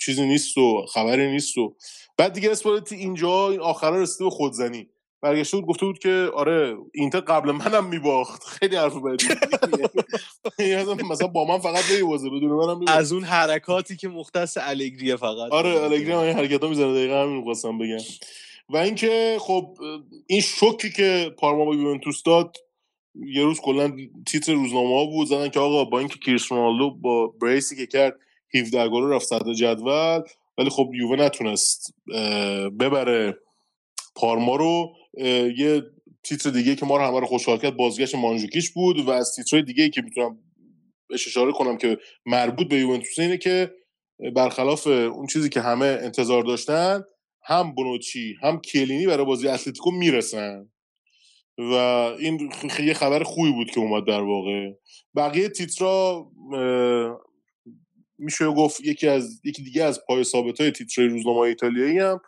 چیزی 0.00 0.26
نیست 0.26 0.58
و 0.58 0.86
خبری 0.86 1.30
نیست 1.30 1.58
و 1.58 1.76
بعد 2.16 2.32
دیگه 2.32 2.50
اسپالتی 2.50 2.94
اینجا 2.94 3.50
این 3.50 3.60
آخرا 3.60 4.02
رسیده 4.02 4.24
به 4.24 4.30
خودزنی. 4.30 4.88
برگشته 5.22 5.56
بود 5.56 5.66
گفته 5.66 5.86
بود 5.86 5.98
که 5.98 6.30
آره 6.34 6.76
اینتر 6.94 7.20
قبل 7.20 7.50
منم 7.50 7.86
میباخت. 7.86 8.44
خیلی 8.44 8.76
حرف 8.76 8.96
بدی. 8.96 9.26
مثلا 11.10 11.26
با 11.26 11.44
من 11.44 11.58
فقط 11.58 11.90
نمیبازه 11.92 12.30
بدون 12.30 12.50
منم 12.50 12.78
میباخت. 12.78 12.98
از 12.98 13.12
اون 13.12 13.24
حرکاتی 13.24 13.96
که 13.96 14.08
مختص 14.08 14.58
الگریه 14.60 15.16
فقط. 15.16 15.52
آره 15.52 15.82
الگری 15.82 16.12
این 16.12 16.36
حرکت 16.36 16.62
ها 16.62 16.68
می‌زنه 16.68 16.92
دقیقا 16.92 17.22
همین 17.22 17.36
می‌خواستم 17.36 17.78
بگم. 17.78 17.98
و 18.68 18.76
اینکه 18.76 19.36
خب 19.40 19.76
این 20.26 20.40
شوکی 20.40 20.90
که 20.90 21.34
پارما 21.38 21.64
با 21.64 21.74
یوونتوس 21.74 22.22
داد 22.22 22.56
یه 23.14 23.42
روز 23.42 23.60
کلا 23.60 23.96
تیتر 24.26 24.52
روزنامه 24.52 24.96
ها 24.96 25.04
بود 25.04 25.28
زدن 25.28 25.48
که 25.48 25.60
آقا 25.60 25.84
با 25.84 25.98
اینکه 25.98 26.18
کریس 26.18 26.52
رونالدو 26.52 26.90
با 26.90 27.26
بریسی 27.26 27.76
که 27.76 27.86
کرد 27.86 28.16
17 28.54 28.88
گل 28.88 29.02
رفت 29.02 29.26
صدر 29.26 29.52
جدول 29.52 30.22
ولی 30.58 30.70
خب 30.70 30.90
یووه 30.94 31.16
نتونست 31.16 31.94
ببره. 32.80 33.38
پارما 34.14 34.56
رو 34.56 34.92
یه 35.56 35.82
تیتر 36.22 36.50
دیگه 36.50 36.76
که 36.76 36.86
ما 36.86 36.96
رو 36.96 37.02
همه 37.02 37.20
رو 37.20 37.26
خوشحال 37.26 37.58
کرد 37.58 37.76
بازگشت 37.76 38.14
مانجوکیچ 38.14 38.72
بود 38.72 39.00
و 39.00 39.10
از 39.10 39.34
تیترهای 39.36 39.62
دیگه 39.64 39.88
که 39.88 40.02
می‌تونم 40.02 40.38
اشاره 41.10 41.52
کنم 41.52 41.78
که 41.78 41.98
مربوط 42.26 42.68
به 42.68 42.76
یوونتوس 42.76 43.18
اینه 43.18 43.38
که 43.38 43.70
برخلاف 44.36 44.86
اون 44.86 45.26
چیزی 45.26 45.48
که 45.48 45.60
همه 45.60 45.86
انتظار 45.86 46.42
داشتن 46.42 47.04
هم 47.44 47.74
بونوچی 47.74 48.34
هم 48.42 48.60
کلینی 48.60 49.06
برای 49.06 49.26
بازی 49.26 49.48
اتلتیکو 49.48 49.90
می‌رسن. 49.90 50.68
و 51.58 51.72
این 52.18 52.50
یه 52.80 52.94
خبر 52.94 53.22
خوبی 53.22 53.52
بود 53.52 53.70
که 53.70 53.80
اومد 53.80 54.06
در 54.06 54.20
واقع. 54.20 54.70
بقیه 55.16 55.48
تیترا 55.48 56.26
میشه 58.18 58.46
گفت 58.46 58.80
یکی 58.80 59.08
از 59.08 59.40
یکی 59.44 59.62
دیگه 59.62 59.84
از 59.84 60.00
پای 60.06 60.24
ثابت 60.24 60.60
های 60.60 60.70
تیترای 60.70 61.08
روزنامه 61.08 61.38
ایتالیایی 61.38 61.98
هم 61.98 62.20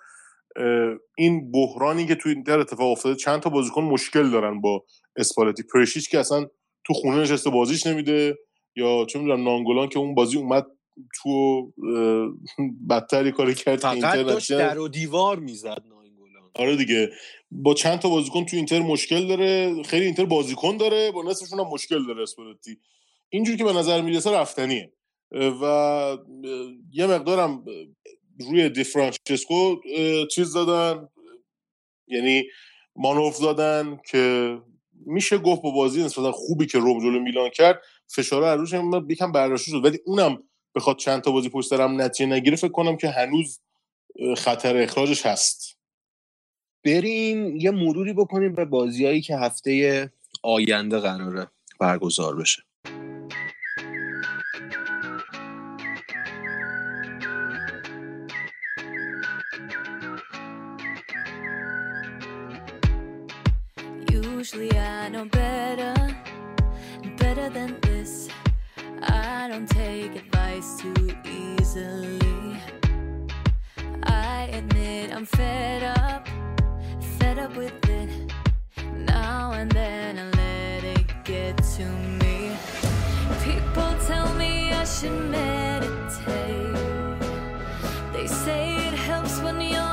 این 1.19 1.51
بحرانی 1.51 2.07
که 2.07 2.14
تو 2.14 2.29
اینتر 2.29 2.59
اتفاق 2.59 2.90
افتاده 2.93 3.14
چند 3.14 3.40
تا 3.40 3.51
بازیکن 3.51 3.83
مشکل 3.83 4.31
دارن 4.31 4.61
با 4.61 4.85
اسپالتی. 5.17 5.62
پرشیچ 5.62 6.11
که 6.11 6.19
اصلا 6.19 6.47
تو 6.85 6.95
خونه 6.95 7.23
نشسته 7.23 7.51
بازیش 7.51 7.87
نمیده 7.87 8.38
یا 8.77 9.07
چه 9.09 9.19
می‌دونم 9.19 9.45
نانگولان 9.45 9.88
که 9.88 9.99
اون 9.99 10.14
بازی 10.14 10.38
اومد 10.38 10.67
تو 11.14 11.62
بدتری 12.90 13.33
کاری 13.33 13.55
کرد 13.55 13.81
فقط 13.81 14.19
داشت 14.19 14.53
در 14.53 14.79
و 14.79 14.88
دیوار 14.88 15.38
می‌زد 15.38 15.83
ناینگولان 15.88 16.51
آره 16.55 16.77
دیگه. 16.77 17.11
با 17.51 17.75
چند 17.75 17.99
تا 17.99 18.09
بازیکن 18.09 18.45
تو 18.45 18.57
اینتر 18.57 18.81
مشکل 18.81 19.27
داره 19.27 19.83
خیلی 19.83 20.05
اینتر 20.05 20.25
بازیکن 20.25 20.77
داره 20.77 21.11
با 21.11 21.23
نصفشون 21.23 21.61
هم 21.61 21.67
مشکل 21.67 22.07
داره 22.07 22.23
اسپالتی. 22.23 22.79
اینجور 23.29 23.57
که 23.57 23.64
به 23.64 23.73
نظر 23.73 24.01
می‌رسه 24.01 24.31
رفتنیه. 24.31 24.93
و 25.62 26.19
یه 26.93 27.07
مقدارم 27.07 27.64
روی 28.40 28.68
دی 28.68 28.85
فرانچسکو 28.85 29.77
اه، 29.97 30.27
چیز 30.27 30.53
دادن 30.53 31.09
یعنی 32.07 32.44
مانوف 32.97 33.40
دادن 33.40 34.01
که 34.11 34.57
میشه 35.07 35.38
گفت 35.38 35.62
با 35.62 35.70
بازی 35.70 36.05
نسبتا 36.05 36.33
خوبی 36.33 36.66
که 36.66 36.79
روم 36.79 37.01
جلو 37.01 37.20
میلان 37.20 37.51
کرد 37.51 37.83
فشاره 38.07 38.47
از 38.47 38.61
روش 38.61 38.73
یکم 39.09 39.33
برداشته 39.33 39.70
شد. 39.70 39.85
ولی 39.85 39.99
اونم 40.05 40.42
بخواد 40.75 40.97
چند 40.97 41.23
تا 41.23 41.31
بازی 41.31 41.49
پشت 41.49 41.73
هم 41.73 42.01
نتیجه 42.01 42.31
نگیره 42.31 42.57
فکر 42.57 42.73
کنم 42.73 42.97
که 42.97 43.09
هنوز 43.09 43.61
خطر 44.37 44.77
اخراجش 44.77 45.27
هست. 45.27 45.79
بریم 46.85 47.57
یه 47.57 47.70
مروری 47.70 48.12
بکنیم 48.12 48.55
به 48.55 48.64
بازیایی 48.64 49.20
که 49.20 49.37
هفته 49.37 50.12
آینده 50.42 50.99
قراره 50.99 51.51
برگزار 51.81 52.37
بشه. 52.37 52.63
I 64.57 65.09
know 65.09 65.25
better, 65.25 65.95
better 67.17 67.51
than 67.51 67.77
this. 67.81 68.29
I 69.03 69.49
don't 69.51 69.69
take 69.69 70.14
advice 70.14 70.81
too 70.81 71.11
easily. 71.25 72.57
I 74.05 74.49
admit 74.53 75.12
I'm 75.12 75.27
fed 75.27 75.83
up, 75.83 76.29
fed 77.19 77.40
up 77.40 77.57
with 77.57 77.75
it. 77.88 78.33
Now 78.95 79.55
and 79.55 79.73
then 79.73 80.21
I 80.21 80.31
let 80.37 80.85
it 80.85 81.25
get 81.25 81.57
to 81.77 81.87
me. 82.23 82.57
People 83.43 83.93
tell 84.07 84.33
me 84.35 84.73
I 84.73 84.85
should 84.85 85.21
meditate. 85.31 86.77
They 88.12 88.29
say 88.29 88.77
it 88.87 88.95
helps 88.95 89.40
when 89.40 89.61
you're 89.61 89.84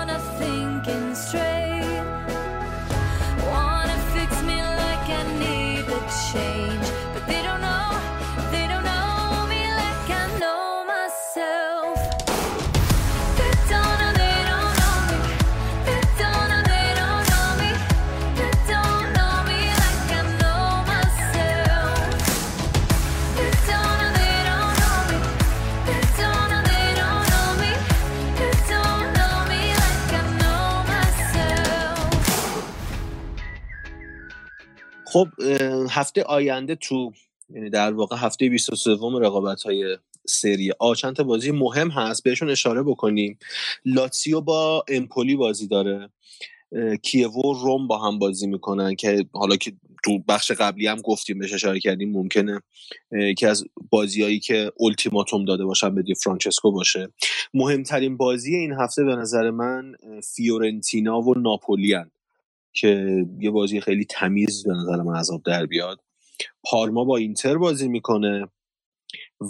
خب 35.12 35.28
هفته 35.90 36.24
آینده 36.24 36.76
تو 36.76 37.12
یعنی 37.50 37.70
در 37.70 37.94
واقع 37.94 38.16
هفته 38.20 38.50
23 38.50 38.92
رقابت 39.22 39.64
های 39.64 39.98
سری 40.28 40.72
آ 40.80 40.96
چند 40.96 41.16
تا 41.16 41.24
بازی 41.24 41.52
مهم 41.52 41.90
هست 41.90 42.24
بهشون 42.24 42.50
اشاره 42.50 42.84
بکنیم. 42.84 43.38
لاتسیو 43.86 44.42
با 44.42 44.86
امپولی 44.88 45.36
بازی 45.36 45.68
داره. 45.68 46.10
اه، 46.76 46.96
کیوو 46.96 47.42
و 47.42 47.54
روم 47.54 47.88
با 47.88 47.98
هم 47.98 48.20
بازی 48.20 48.48
می‌کنن 48.48 48.96
که 48.96 49.26
حالا 49.34 49.56
که 49.56 49.74
تو 50.04 50.20
بخش 50.20 50.52
قبلی 50.52 50.88
هم 50.88 51.02
گفتیم 51.02 51.40
بهش 51.40 51.54
اشاره 51.54 51.80
کردیم 51.80 52.12
ممکنه 52.12 52.62
که 53.38 53.48
از 53.48 53.64
بازیایی 53.90 54.40
که 54.40 54.72
التیماتوم 54.80 55.46
داده 55.46 55.66
باشن 55.66 55.96
به 55.96 56.02
دی 56.02 56.16
فرانچسکو 56.16 56.72
باشه. 56.72 57.08
مهمترین 57.54 58.18
بازی 58.18 58.56
این 58.56 58.74
هفته 58.74 59.04
به 59.04 59.16
نظر 59.16 59.50
من 59.50 59.96
فیورنتینا 60.36 61.22
و 61.22 61.34
ناپولیان 61.34 62.12
که 62.74 63.26
یه 63.40 63.52
بازی 63.52 63.82
خیلی 63.82 64.06
تمیز 64.06 64.64
به 64.68 64.74
نظر 64.74 65.02
من 65.02 65.16
عذاب 65.16 65.44
در 65.44 65.66
بیاد. 65.66 66.00
پارما 66.64 67.04
با 67.04 67.18
اینتر 67.18 67.58
بازی 67.58 67.88
می‌کنه 67.88 68.48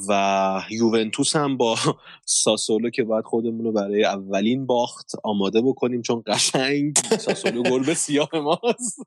و 0.09 0.61
یوونتوس 0.69 1.35
هم 1.35 1.57
با 1.57 1.77
ساسولو 2.25 2.89
که 2.89 3.03
باید 3.03 3.25
خودمون 3.25 3.65
رو 3.65 3.71
برای 3.71 4.03
اولین 4.03 4.65
باخت 4.65 5.11
آماده 5.23 5.61
بکنیم 5.61 6.01
چون 6.01 6.23
قشنگ 6.27 6.97
ساسولو 6.97 7.63
گربه 7.63 7.93
سیاه 7.93 8.29
ماست. 8.33 9.01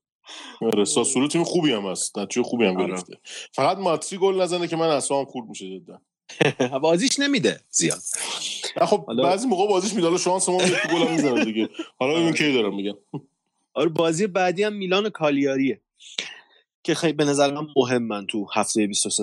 آره 0.63 0.85
ساسولو 0.85 1.29
تیم 1.29 1.45
خوبی 1.45 1.73
هم 1.73 1.87
هست. 1.87 2.19
نتیجه 2.19 2.43
خوبی 2.43 2.65
هم 2.65 2.77
آره. 2.77 2.87
گرفته. 2.87 3.19
فقط 3.53 3.79
ماتری 3.79 4.19
گل 4.19 4.41
نزنه 4.41 4.69
که 4.69 4.77
من 4.77 4.89
اصلا 4.89 5.25
خورد 5.25 5.49
میشه 5.49 5.81
جدا. 5.81 6.01
بازیش 6.83 7.19
نمیده 7.19 7.61
زیاد. 7.71 7.99
خب 8.87 9.07
بعضی 9.23 9.49
موقع 9.49 9.67
بازیش 9.69 9.95
میده. 9.95 10.07
حالا 10.07 10.19
شانس 10.19 10.49
ما 10.49 10.59
گل 10.93 11.11
می‌زنه 11.11 11.45
دیگه. 11.45 11.69
حالا 11.99 12.15
ببین 12.21 12.33
کی 12.33 12.53
دارم 12.53 12.77
میگم 12.77 12.95
آره 13.75 13.89
بازی 13.89 14.27
بعدی 14.27 14.63
هم 14.63 14.73
میلان 14.73 15.07
و 15.07 15.11
کالیاریه 15.11 15.81
که 16.83 16.95
خیلی 16.95 17.13
به 17.13 17.25
نظر 17.25 17.55
من 17.55 17.67
مهمن 17.77 18.27
تو 18.27 18.47
هفته 18.55 18.87
23 18.87 19.23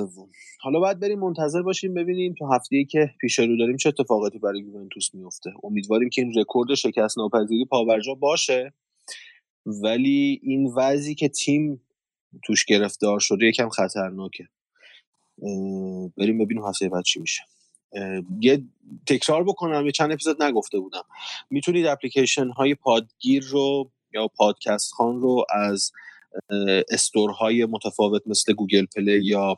حالا 0.61 0.79
باید 0.79 0.99
بریم 0.99 1.19
منتظر 1.19 1.61
باشیم 1.61 1.93
ببینیم 1.93 2.35
تو 2.37 2.53
هفته 2.53 2.83
که 2.83 3.11
پیش 3.21 3.39
رو 3.39 3.57
داریم 3.57 3.77
چه 3.77 3.89
اتفاقاتی 3.89 4.39
برای 4.39 4.59
یوونتوس 4.59 5.13
میفته. 5.13 5.53
امیدواریم 5.63 6.09
که 6.09 6.21
این 6.21 6.33
رکورد 6.39 6.73
شکست 6.75 7.17
ناپذیری 7.17 7.65
پاورجا 7.65 8.13
باشه 8.13 8.73
ولی 9.65 10.39
این 10.43 10.73
وضعی 10.75 11.15
که 11.15 11.29
تیم 11.29 11.81
توش 12.43 12.65
گرفتار 12.65 13.19
شده 13.19 13.45
یکم 13.45 13.69
خطرناکه. 13.69 14.47
بریم 16.17 16.37
ببینیم 16.37 16.65
هفته 16.65 16.89
بعد 16.89 17.03
چی 17.03 17.19
میشه. 17.19 17.41
یه 18.41 18.63
تکرار 19.07 19.43
بکنم 19.43 19.85
یه 19.85 19.91
چند 19.91 20.11
اپیزود 20.11 20.43
نگفته 20.43 20.79
بودم. 20.79 21.03
می‌تونید 21.49 21.85
اپلیکیشن 21.85 22.49
های 22.49 22.75
پادگیر 22.75 23.43
رو 23.43 23.91
یا 24.13 24.27
پادکست 24.27 24.93
خان 24.93 25.21
رو 25.21 25.45
از 25.49 25.91
store 26.91 27.44
های 27.44 27.65
متفاوت 27.65 28.21
مثل 28.25 28.53
گوگل 28.53 28.85
پلی 28.95 29.25
یا 29.25 29.55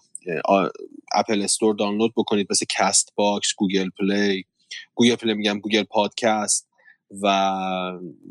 اپل 1.13 1.41
استور 1.41 1.75
دانلود 1.75 2.13
بکنید 2.17 2.47
مثل 2.51 2.65
کست 2.69 3.13
باکس 3.15 3.53
گوگل 3.57 3.89
پلی. 3.99 4.45
گوگل 4.95 5.15
پلی 5.15 5.33
میگم 5.33 5.59
گوگل 5.59 5.83
پادکست 5.83 6.69
و 7.21 7.51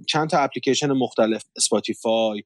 چند 0.08 0.30
تا 0.30 0.38
اپلیکیشن 0.38 0.92
مختلف 0.92 1.44
اسپاتیفای. 1.56 2.42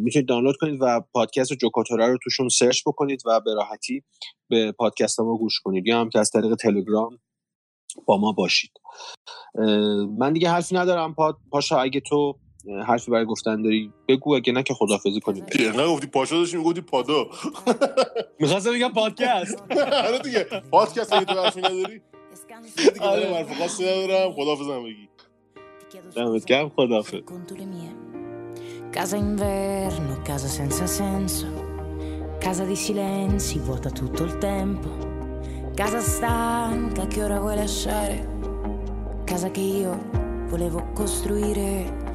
می‌تونید 0.00 0.28
دانلود 0.28 0.56
کنید 0.56 0.78
و 0.80 1.00
پادکست 1.12 1.52
جوکاتوره 1.52 2.06
رو 2.06 2.18
توشون 2.24 2.48
سرچ 2.48 2.82
بکنید 2.86 3.22
و 3.26 3.40
به 3.40 3.54
راحتی 3.54 4.02
به 4.48 4.72
پادکست 4.72 5.20
ما 5.20 5.36
گوش 5.36 5.60
کنید. 5.60 5.86
یا 5.86 6.00
هم 6.00 6.08
که 6.08 6.18
از 6.18 6.30
طریق 6.30 6.54
تلگرام 6.54 7.18
با 8.06 8.16
ما 8.18 8.32
باشید. 8.32 8.70
من 10.18 10.32
دیگه 10.32 10.50
حرفی 10.50 10.74
ندارم 10.74 11.14
پا- 11.14 11.38
پاشا 11.50 11.78
اگه 11.78 12.00
تو 12.00 12.38
حرفی 12.86 13.10
برای 13.10 13.24
گفتن 13.24 13.62
داری 13.62 13.92
بگو 14.08 14.34
اگه 14.34 14.52
نه 14.52 14.62
که 14.62 14.74
خدافزی 14.74 15.20
کنیم 15.20 15.44
نه 15.76 15.86
گفتی 15.86 16.06
پاشا 16.06 16.36
داشتی 16.36 16.56
می‌گفتی 16.56 16.80
پادا 16.80 17.26
می‌خواستم 18.40 18.72
بگم 18.72 18.92
پادکست 18.92 19.62
آره 20.06 20.18
دیگه 20.18 20.46
پادکست 20.70 21.12
اگه 21.12 21.24
تو 21.24 21.40
حرفی 21.40 21.60
نداری 21.60 22.00
دیگه 22.76 23.00
آره 23.00 23.34
حرف 23.34 23.58
خاصی 23.58 23.84
ندارم 23.84 24.32
خدافظم 24.32 24.82
بگی 24.82 25.08
دمت 26.16 26.44
گرم 26.44 26.72
mie. 27.48 28.06
Casa 28.90 29.16
inverno, 29.16 30.22
casa 30.22 30.48
senza 30.48 30.86
senso. 30.86 31.46
Casa 32.38 32.64
di 32.64 32.76
silenzi, 32.76 33.58
vuota 33.58 33.90
tutto 33.90 34.24
il 34.24 34.38
tempo. 34.38 34.88
Casa 35.74 36.00
stanca 36.00 37.06
che 37.06 37.22
ora 37.22 37.38
vuoi 37.38 37.56
lasciare. 37.56 38.16
Casa 39.24 39.50
che 39.50 39.60
io 39.60 39.92
volevo 40.48 40.90
costruire 40.94 42.07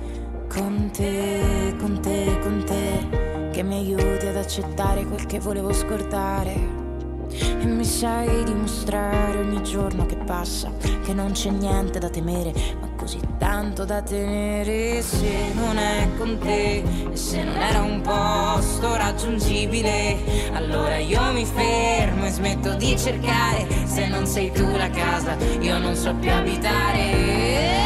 con 0.54 0.92
te, 0.92 1.76
con 1.80 2.00
te, 2.00 2.40
con 2.42 2.64
te. 2.66 3.50
Che 3.52 3.64
mi 3.64 3.76
aiuti 3.76 4.26
ad 4.28 4.38
accettare 4.38 5.06
quel 5.06 5.26
che 5.26 5.40
volevo 5.40 5.74
scordare. 5.74 6.82
E 7.30 7.66
mi 7.66 7.84
sai 7.84 8.44
dimostrare 8.44 9.40
ogni 9.40 9.64
giorno 9.64 10.06
che 10.06 10.16
passa 10.16 10.72
che 11.04 11.14
non 11.14 11.32
c'è 11.32 11.50
niente 11.50 11.98
da 11.98 12.10
temere, 12.10 12.54
ma 12.80 12.90
così 12.96 13.20
tanto 13.38 13.86
da 13.86 14.02
tenere 14.02 15.02
se 15.02 15.52
non 15.54 15.78
è 15.78 16.08
con 16.18 16.38
te 16.38 16.84
e 17.12 17.16
se 17.16 17.44
non 17.44 17.56
era 17.56 17.82
un 17.82 18.02
posto 18.02 18.96
raggiungibile. 18.96 20.52
Allora 20.54 20.98
io 20.98 21.32
mi 21.32 21.46
fermo 21.46 22.26
e 22.26 22.30
smetto 22.30 22.76
di 22.76 22.98
cercare, 22.98 23.68
se 23.86 24.08
non 24.08 24.28
sei 24.28 24.52
tu 24.52 24.70
la 24.76 24.90
casa 24.90 25.36
io 25.60 25.78
non 25.80 25.96
so 25.96 26.14
più 26.16 26.32
abitare. 26.32 27.83